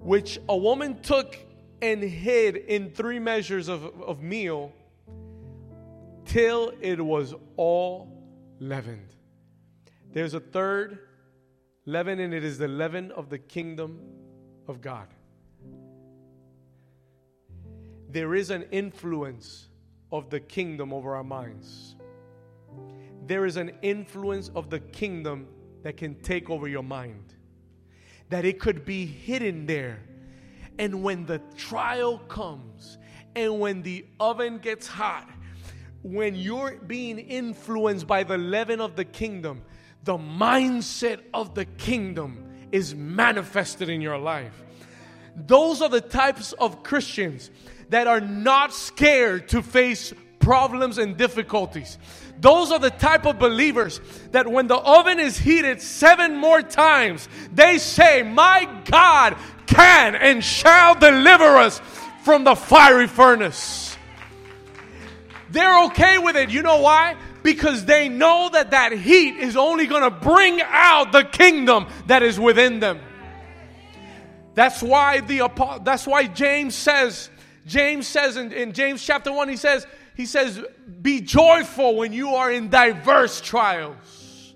which 0.00 0.38
a 0.48 0.56
woman 0.56 1.00
took 1.00 1.38
and 1.80 2.02
hid 2.02 2.56
in 2.56 2.90
three 2.90 3.18
measures 3.18 3.68
of, 3.68 3.84
of 4.02 4.22
meal 4.22 4.72
till 6.24 6.72
it 6.80 7.00
was 7.00 7.34
all 7.56 8.10
leavened. 8.58 9.14
There's 10.12 10.34
a 10.34 10.40
third 10.40 10.98
leaven, 11.86 12.20
and 12.20 12.32
it 12.32 12.44
is 12.44 12.58
the 12.58 12.68
leaven 12.68 13.12
of 13.12 13.30
the 13.30 13.38
kingdom 13.38 14.00
of 14.68 14.80
God. 14.80 15.08
There 18.08 18.34
is 18.34 18.50
an 18.50 18.64
influence 18.70 19.68
of 20.12 20.30
the 20.30 20.40
kingdom 20.40 20.92
over 20.92 21.16
our 21.16 21.24
minds. 21.24 21.96
There 23.26 23.46
is 23.46 23.56
an 23.56 23.72
influence 23.82 24.50
of 24.54 24.70
the 24.70 24.80
kingdom 24.80 25.48
that 25.82 25.96
can 25.96 26.14
take 26.16 26.50
over 26.50 26.68
your 26.68 26.82
mind. 26.82 27.34
That 28.30 28.44
it 28.44 28.58
could 28.58 28.84
be 28.84 29.06
hidden 29.06 29.66
there. 29.66 30.00
And 30.78 31.02
when 31.02 31.26
the 31.26 31.40
trial 31.56 32.18
comes 32.18 32.98
and 33.36 33.60
when 33.60 33.82
the 33.82 34.06
oven 34.18 34.58
gets 34.58 34.86
hot, 34.86 35.28
when 36.02 36.34
you're 36.34 36.76
being 36.76 37.18
influenced 37.18 38.06
by 38.06 38.24
the 38.24 38.36
leaven 38.36 38.80
of 38.80 38.96
the 38.96 39.04
kingdom, 39.04 39.62
the 40.02 40.18
mindset 40.18 41.20
of 41.32 41.54
the 41.54 41.64
kingdom 41.64 42.44
is 42.72 42.94
manifested 42.94 43.88
in 43.88 44.00
your 44.00 44.18
life. 44.18 44.62
Those 45.36 45.80
are 45.80 45.88
the 45.88 46.00
types 46.00 46.52
of 46.54 46.82
Christians 46.82 47.50
that 47.88 48.06
are 48.06 48.20
not 48.20 48.72
scared 48.72 49.48
to 49.48 49.62
face 49.62 50.12
problems 50.44 50.98
and 50.98 51.16
difficulties. 51.16 51.98
Those 52.40 52.70
are 52.70 52.78
the 52.78 52.90
type 52.90 53.26
of 53.26 53.38
believers 53.38 54.00
that 54.32 54.46
when 54.46 54.66
the 54.66 54.76
oven 54.76 55.18
is 55.18 55.38
heated 55.38 55.80
seven 55.80 56.36
more 56.36 56.62
times, 56.62 57.28
they 57.52 57.78
say, 57.78 58.22
My 58.22 58.68
God 58.84 59.36
can 59.66 60.14
and 60.14 60.44
shall 60.44 60.94
deliver 60.94 61.56
us 61.56 61.80
from 62.22 62.44
the 62.44 62.54
fiery 62.54 63.06
furnace. 63.06 63.96
They're 65.50 65.84
okay 65.86 66.18
with 66.18 66.36
it. 66.36 66.50
You 66.50 66.62
know 66.62 66.80
why? 66.80 67.16
Because 67.42 67.84
they 67.84 68.08
know 68.08 68.50
that 68.52 68.72
that 68.72 68.92
heat 68.92 69.36
is 69.36 69.56
only 69.56 69.86
going 69.86 70.02
to 70.02 70.10
bring 70.10 70.60
out 70.62 71.12
the 71.12 71.24
kingdom 71.24 71.86
that 72.06 72.22
is 72.22 72.38
within 72.38 72.80
them. 72.80 73.00
That's 74.54 74.82
why 74.82 75.20
the 75.20 75.50
that's 75.82 76.06
why 76.06 76.26
James 76.26 76.74
says 76.74 77.30
James 77.66 78.06
says 78.06 78.36
in, 78.36 78.52
in 78.52 78.72
James 78.72 79.04
chapter 79.04 79.32
1 79.32 79.48
he 79.48 79.56
says 79.56 79.86
he 80.14 80.26
says, 80.26 80.60
Be 81.02 81.20
joyful 81.20 81.96
when 81.96 82.12
you 82.12 82.30
are 82.36 82.50
in 82.50 82.68
diverse 82.68 83.40
trials. 83.40 84.54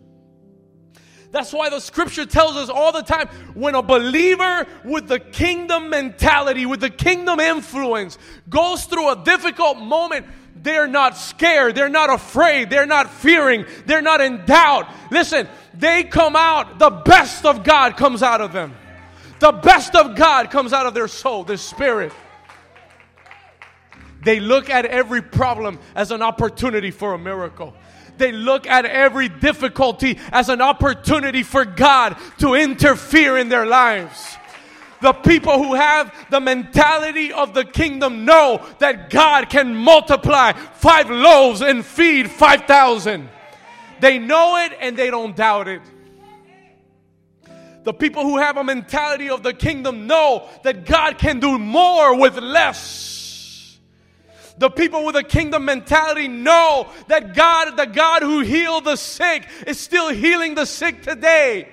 That's 1.31 1.53
why 1.53 1.69
the 1.69 1.81
scripture 1.81 2.25
tells 2.25 2.57
us 2.57 2.71
all 2.71 2.91
the 2.91 3.03
time 3.03 3.29
when 3.53 3.75
a 3.75 3.83
believer 3.83 4.67
with 4.85 5.09
the 5.09 5.21
kingdom 5.21 5.91
mentality, 5.91 6.65
with 6.65 6.81
the 6.81 6.91
kingdom 6.91 7.39
influence, 7.39 8.17
goes 8.49 8.85
through 8.85 9.11
a 9.11 9.25
difficult 9.25 9.79
moment, 9.79 10.27
they're 10.57 10.89
not 10.89 11.17
scared, 11.17 11.75
they're 11.75 11.91
not 11.91 12.11
afraid, 12.11 12.71
they're 12.71 12.87
not 12.87 13.11
fearing, 13.11 13.67
they're 13.85 14.03
not 14.03 14.23
in 14.23 14.45
doubt. 14.47 14.89
Listen, 15.11 15.47
they 15.75 16.03
come 16.03 16.35
out, 16.35 16.79
the 16.79 16.91
best 16.91 17.45
of 17.45 17.63
God 17.63 17.97
comes 17.97 18.23
out 18.23 18.41
of 18.41 18.53
them. 18.53 18.75
The 19.39 19.53
best 19.53 19.95
of 19.95 20.17
God 20.17 20.51
comes 20.51 20.73
out 20.73 20.87
of 20.87 20.95
their 20.95 21.09
soul, 21.09 21.45
their 21.45 21.59
spirit. 21.59 22.13
They 24.23 24.41
look 24.41 24.69
at 24.69 24.85
every 24.85 25.23
problem 25.23 25.79
as 25.95 26.11
an 26.11 26.23
opportunity 26.23 26.91
for 26.91 27.15
a 27.15 27.19
miracle. 27.19 27.75
They 28.17 28.33
look 28.33 28.67
at 28.67 28.85
every 28.85 29.29
difficulty 29.29 30.19
as 30.33 30.49
an 30.49 30.61
opportunity 30.61 31.43
for 31.43 31.65
God 31.65 32.17
to 32.39 32.55
interfere 32.55 33.39
in 33.39 33.49
their 33.49 33.65
lives. 33.65 34.37
The 35.01 35.13
people 35.13 35.63
who 35.63 35.75
have 35.75 36.13
the 36.29 36.41
mentality 36.41 37.33
of 37.33 37.55
the 37.55 37.65
kingdom 37.65 38.25
know 38.25 38.67
that 38.81 39.11
God 39.11 39.49
can 39.49 39.77
multiply 39.77 40.53
five 40.53 41.09
loaves 41.09 41.61
and 41.61 41.87
feed 41.87 42.29
5,000. 42.29 43.29
They 44.01 44.19
know 44.19 44.57
it 44.57 44.73
and 44.81 44.97
they 44.97 45.11
don't 45.11 45.37
doubt 45.37 45.69
it. 45.69 45.83
The 47.85 47.93
people 47.93 48.25
who 48.25 48.39
have 48.39 48.57
a 48.57 48.65
mentality 48.65 49.31
of 49.31 49.45
the 49.45 49.55
kingdom 49.55 50.09
know 50.09 50.49
that 50.65 50.85
God 50.85 51.19
can 51.19 51.39
do 51.39 51.59
more 51.59 52.19
with 52.19 52.37
less. 52.37 53.18
The 54.59 54.71
people 54.71 55.05
with 55.05 55.17
a 55.17 55.23
kingdom 55.23 55.65
mentality 55.65 56.29
know 56.29 56.89
that 57.07 57.35
God, 57.35 57.77
the 57.77 57.87
God 57.87 58.23
who 58.23 58.41
healed 58.41 58.85
the 58.85 58.97
sick, 58.97 59.47
is 59.67 59.79
still 59.79 60.11
healing 60.11 60.55
the 60.55 60.67
sick 60.67 61.03
today. 61.03 61.69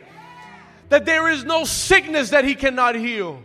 That 0.90 1.06
there 1.06 1.30
is 1.30 1.44
no 1.44 1.66
sickness 1.66 2.30
that 2.30 2.46
He 2.46 2.54
cannot 2.54 2.96
heal. 2.96 3.42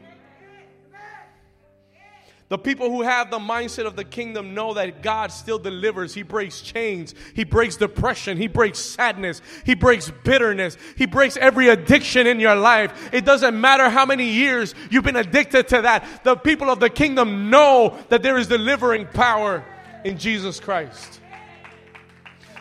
The 2.51 2.59
people 2.59 2.91
who 2.91 3.03
have 3.03 3.31
the 3.31 3.39
mindset 3.39 3.87
of 3.87 3.95
the 3.95 4.03
kingdom 4.03 4.55
know 4.55 4.75
that 4.75 5.03
God 5.03 5.31
still 5.31 5.59
delivers. 5.61 6.15
He 6.15 6.25
breaks 6.25 6.61
chains. 6.61 7.15
He 7.33 7.45
breaks 7.45 7.77
depression. 7.77 8.37
He 8.37 8.49
breaks 8.49 8.81
sadness. 8.81 9.41
He 9.65 9.77
breaks 9.77 10.11
bitterness. 10.25 10.77
He 10.97 11.07
breaks 11.07 11.37
every 11.37 11.69
addiction 11.69 12.27
in 12.27 12.41
your 12.41 12.57
life. 12.57 13.15
It 13.15 13.25
doesn't 13.25 13.59
matter 13.59 13.89
how 13.89 14.05
many 14.05 14.25
years 14.25 14.75
you've 14.91 15.05
been 15.05 15.15
addicted 15.15 15.69
to 15.69 15.83
that. 15.83 16.25
The 16.25 16.35
people 16.35 16.71
of 16.71 16.81
the 16.81 16.91
kingdom 16.91 17.51
know 17.51 17.97
that 18.09 18.25
there 18.25 18.37
is 18.37 18.49
delivering 18.49 19.07
power 19.07 19.65
in 20.05 20.19
Jesus 20.19 20.59
Christ. 20.59 21.20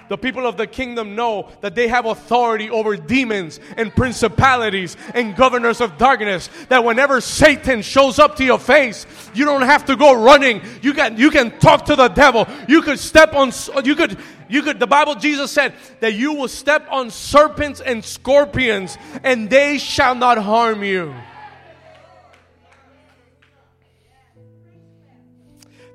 The 0.10 0.18
people 0.18 0.47
of 0.47 0.57
the 0.57 0.66
kingdom 0.66 1.16
know 1.16 1.49
that 1.62 1.76
they 1.76 1.88
have 1.88 2.07
authority 2.07 2.70
over 2.70 2.97
demons 2.97 3.60
and 3.78 3.95
principalities 3.95 4.97
and 5.14 5.36
governors 5.36 5.82
of 5.82 5.99
darkness. 5.99 6.49
That 6.70 6.84
whenever 6.84 7.22
Satan 7.22 7.84
shows 7.84 8.18
up 8.18 8.36
to 8.38 8.43
your 8.43 8.57
face, 8.57 9.05
you 9.36 9.45
don't 9.45 9.62
have 9.62 9.86
to 9.86 9.95
go 9.95 10.14
running. 10.14 10.62
You 10.82 10.93
can, 10.93 11.18
you 11.18 11.30
can 11.30 11.57
talk 11.60 11.86
to 11.86 11.95
the 11.95 12.07
devil. 12.07 12.47
You 12.68 12.82
could 12.82 12.97
step 12.97 13.34
on, 13.36 13.51
you 13.84 13.95
could, 13.95 14.18
you 14.49 14.64
could, 14.64 14.80
the 14.80 14.88
Bible, 14.88 15.14
Jesus 15.14 15.51
said 15.51 15.76
that 15.99 16.16
you 16.16 16.34
will 16.34 16.47
step 16.47 16.88
on 16.89 17.12
serpents 17.12 17.80
and 17.80 18.03
scorpions 18.03 18.97
and 19.24 19.47
they 19.47 19.78
shall 19.78 20.16
not 20.16 20.39
harm 20.39 20.84
you. 20.84 21.14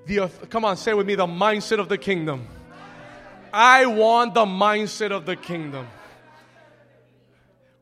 The, 0.06 0.30
come 0.50 0.64
on, 0.64 0.76
say 0.76 0.94
with 0.94 1.06
me 1.06 1.16
the 1.16 1.26
mindset 1.26 1.80
of 1.80 1.88
the 1.88 1.98
kingdom. 1.98 2.46
I 3.56 3.86
want 3.86 4.34
the 4.34 4.46
mindset 4.46 5.12
of 5.12 5.26
the 5.26 5.36
kingdom. 5.36 5.86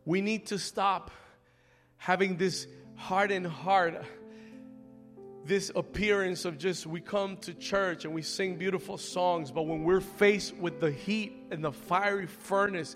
We 0.04 0.20
need 0.20 0.48
to 0.48 0.58
stop 0.58 1.10
having 1.96 2.36
this 2.36 2.66
hardened 2.94 3.46
heart, 3.46 4.04
this 5.46 5.72
appearance 5.74 6.44
of 6.44 6.58
just 6.58 6.86
we 6.86 7.00
come 7.00 7.38
to 7.38 7.54
church 7.54 8.04
and 8.04 8.12
we 8.12 8.20
sing 8.20 8.56
beautiful 8.56 8.98
songs, 8.98 9.50
but 9.50 9.62
when 9.62 9.82
we're 9.82 10.02
faced 10.02 10.54
with 10.56 10.78
the 10.78 10.90
heat 10.90 11.46
and 11.50 11.64
the 11.64 11.72
fiery 11.72 12.26
furnace, 12.26 12.94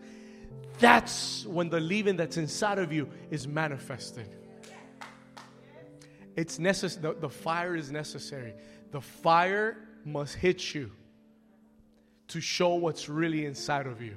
that's 0.78 1.46
when 1.46 1.70
the 1.70 1.80
leaven 1.80 2.16
that's 2.16 2.36
inside 2.36 2.78
of 2.78 2.92
you 2.92 3.08
is 3.30 3.48
manifested. 3.48 4.28
It's 6.36 6.58
necessary. 6.58 7.14
The, 7.14 7.20
the 7.20 7.30
fire 7.30 7.74
is 7.74 7.90
necessary. 7.90 8.52
The 8.90 9.00
fire 9.00 9.78
must 10.04 10.34
hit 10.34 10.74
you 10.74 10.90
to 12.28 12.40
show 12.40 12.74
what's 12.74 13.08
really 13.08 13.44
inside 13.46 13.86
of 13.86 14.02
you. 14.02 14.16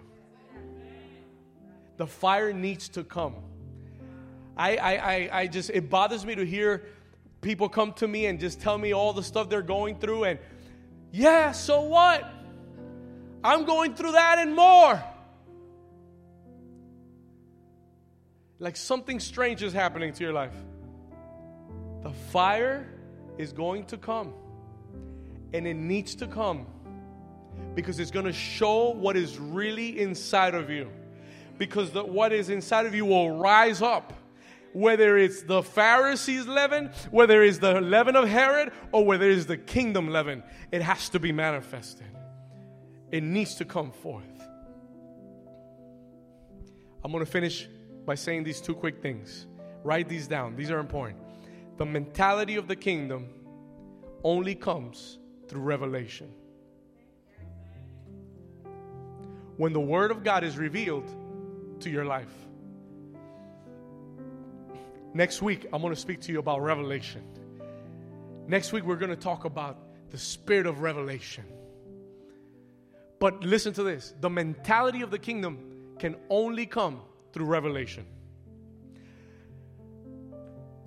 The 1.97 2.07
fire 2.07 2.53
needs 2.53 2.89
to 2.89 3.03
come. 3.03 3.35
I, 4.57 4.77
I, 4.77 4.91
I, 4.91 5.29
I 5.41 5.47
just, 5.47 5.69
it 5.69 5.89
bothers 5.89 6.25
me 6.25 6.35
to 6.35 6.45
hear 6.45 6.85
people 7.41 7.69
come 7.69 7.93
to 7.93 8.07
me 8.07 8.25
and 8.25 8.39
just 8.39 8.61
tell 8.61 8.77
me 8.77 8.93
all 8.93 9.13
the 9.13 9.23
stuff 9.23 9.49
they're 9.49 9.61
going 9.61 9.99
through, 9.99 10.25
and 10.25 10.39
yeah, 11.11 11.51
so 11.51 11.81
what? 11.81 12.29
I'm 13.43 13.65
going 13.65 13.95
through 13.95 14.13
that 14.13 14.39
and 14.39 14.55
more. 14.55 15.01
Like 18.59 18.75
something 18.75 19.19
strange 19.21 19.63
is 19.63 19.71
happening 19.71 20.11
to 20.13 20.23
your 20.23 20.33
life. 20.33 20.53
The 22.03 22.11
fire 22.11 22.87
is 23.37 23.53
going 23.53 23.85
to 23.85 23.97
come, 23.97 24.33
and 25.53 25.65
it 25.65 25.75
needs 25.75 26.15
to 26.15 26.27
come 26.27 26.67
because 27.75 27.99
it's 27.99 28.11
going 28.11 28.25
to 28.25 28.33
show 28.33 28.89
what 28.89 29.15
is 29.15 29.37
really 29.37 29.99
inside 29.99 30.55
of 30.55 30.69
you. 30.69 30.89
Because 31.57 31.91
the, 31.91 32.03
what 32.03 32.31
is 32.31 32.49
inside 32.49 32.85
of 32.85 32.95
you 32.95 33.05
will 33.05 33.37
rise 33.37 33.81
up. 33.81 34.13
Whether 34.73 35.17
it's 35.17 35.41
the 35.41 35.63
Pharisees' 35.63 36.45
leaven, 36.45 36.91
whether 37.09 37.43
it's 37.43 37.57
the 37.57 37.81
leaven 37.81 38.15
of 38.15 38.27
Herod, 38.27 38.71
or 38.91 39.03
whether 39.03 39.29
it's 39.29 39.45
the 39.45 39.57
kingdom 39.57 40.09
leaven, 40.09 40.43
it 40.71 40.81
has 40.81 41.09
to 41.09 41.19
be 41.19 41.31
manifested. 41.31 42.05
It 43.11 43.23
needs 43.23 43.55
to 43.55 43.65
come 43.65 43.91
forth. 43.91 44.23
I'm 47.03 47.11
going 47.11 47.25
to 47.25 47.31
finish 47.31 47.67
by 48.05 48.15
saying 48.15 48.43
these 48.43 48.61
two 48.61 48.75
quick 48.75 49.01
things. 49.01 49.47
Write 49.83 50.09
these 50.09 50.27
down, 50.27 50.55
these 50.55 50.69
are 50.69 50.79
important. 50.79 51.19
The 51.77 51.85
mentality 51.85 52.55
of 52.55 52.67
the 52.67 52.75
kingdom 52.75 53.29
only 54.23 54.53
comes 54.53 55.17
through 55.47 55.61
revelation. 55.61 56.31
When 59.59 59.73
the 59.73 59.79
Word 59.79 60.09
of 60.09 60.23
God 60.23 60.45
is 60.45 60.57
revealed 60.57 61.03
to 61.81 61.89
your 61.89 62.05
life. 62.05 62.31
Next 65.13 65.41
week, 65.41 65.65
I'm 65.73 65.81
going 65.81 65.93
to 65.93 65.99
speak 65.99 66.21
to 66.21 66.31
you 66.31 66.39
about 66.39 66.61
revelation. 66.61 67.21
Next 68.47 68.71
week, 68.71 68.85
we're 68.85 68.95
going 68.95 69.09
to 69.09 69.17
talk 69.17 69.43
about 69.43 69.77
the 70.11 70.17
spirit 70.17 70.65
of 70.65 70.79
revelation. 70.79 71.43
But 73.19 73.43
listen 73.43 73.73
to 73.73 73.83
this 73.83 74.13
the 74.21 74.29
mentality 74.29 75.01
of 75.01 75.11
the 75.11 75.19
kingdom 75.19 75.57
can 75.99 76.15
only 76.29 76.65
come 76.65 77.01
through 77.33 77.47
revelation. 77.47 78.05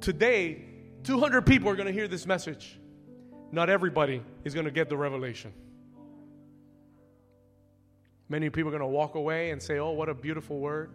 Today, 0.00 0.64
200 1.04 1.42
people 1.42 1.68
are 1.68 1.76
going 1.76 1.88
to 1.88 1.92
hear 1.92 2.08
this 2.08 2.24
message. 2.24 2.78
Not 3.50 3.68
everybody 3.68 4.22
is 4.44 4.54
going 4.54 4.64
to 4.64 4.72
get 4.72 4.88
the 4.88 4.96
revelation. 4.96 5.52
Many 8.32 8.48
people 8.48 8.68
are 8.68 8.78
going 8.78 8.80
to 8.80 8.86
walk 8.86 9.14
away 9.14 9.50
and 9.50 9.62
say, 9.62 9.78
Oh, 9.78 9.90
what 9.90 10.08
a 10.08 10.14
beautiful 10.14 10.58
word. 10.58 10.90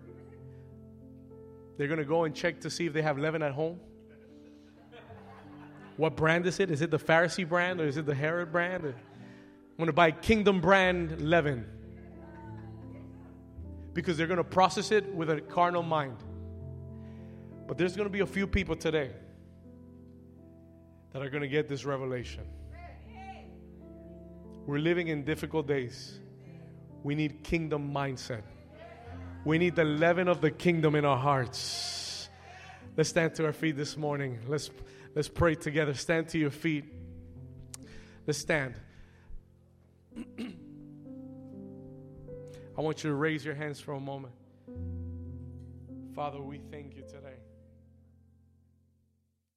They're 1.77 1.87
going 1.87 1.99
to 1.99 2.03
go 2.03 2.23
and 2.23 2.33
check 2.33 2.61
to 2.61 2.69
see 2.71 2.87
if 2.87 2.93
they 2.93 3.03
have 3.03 3.19
leaven 3.19 3.43
at 3.43 3.51
home. 3.51 3.79
What 5.97 6.15
brand 6.15 6.47
is 6.47 6.59
it? 6.59 6.71
Is 6.71 6.81
it 6.81 6.89
the 6.89 6.97
Pharisee 6.97 7.47
brand 7.47 7.79
or 7.79 7.85
is 7.85 7.95
it 7.95 8.07
the 8.07 8.15
Herod 8.15 8.51
brand? 8.51 8.85
I'm 8.85 8.95
going 9.77 9.85
to 9.85 9.93
buy 9.93 10.09
Kingdom 10.09 10.61
brand 10.61 11.21
leaven 11.21 11.67
because 13.93 14.17
they're 14.17 14.25
going 14.25 14.37
to 14.37 14.43
process 14.43 14.91
it 14.91 15.05
with 15.13 15.29
a 15.29 15.39
carnal 15.39 15.83
mind. 15.83 16.17
But 17.67 17.77
there's 17.77 17.95
going 17.95 18.07
to 18.07 18.11
be 18.11 18.21
a 18.21 18.25
few 18.25 18.47
people 18.47 18.75
today 18.75 19.11
that 21.13 21.21
are 21.21 21.29
going 21.29 21.43
to 21.43 21.47
get 21.47 21.67
this 21.67 21.85
revelation. 21.85 22.45
We're 24.65 24.79
living 24.79 25.09
in 25.09 25.23
difficult 25.23 25.67
days. 25.67 26.19
We 27.03 27.15
need 27.15 27.43
kingdom 27.43 27.93
mindset. 27.93 28.41
We 29.45 29.57
need 29.57 29.75
the 29.75 29.85
leaven 29.85 30.27
of 30.27 30.41
the 30.41 30.51
kingdom 30.51 30.95
in 30.95 31.05
our 31.05 31.17
hearts. 31.17 32.29
Let's 32.95 33.09
stand 33.09 33.35
to 33.35 33.45
our 33.45 33.53
feet 33.53 33.77
this 33.77 33.95
morning. 33.95 34.39
Let's, 34.47 34.69
let's 35.15 35.29
pray 35.29 35.55
together. 35.55 35.93
Stand 35.93 36.29
to 36.29 36.37
your 36.37 36.49
feet. 36.49 36.85
Let's 38.25 38.39
stand. 38.39 38.73
I 42.77 42.81
want 42.81 43.03
you 43.03 43.09
to 43.09 43.15
raise 43.15 43.45
your 43.45 43.55
hands 43.55 43.79
for 43.79 43.93
a 43.93 43.99
moment. 43.99 44.33
Father, 46.13 46.41
we 46.41 46.59
thank 46.71 46.95
you 46.95 47.03
today. 47.03 47.37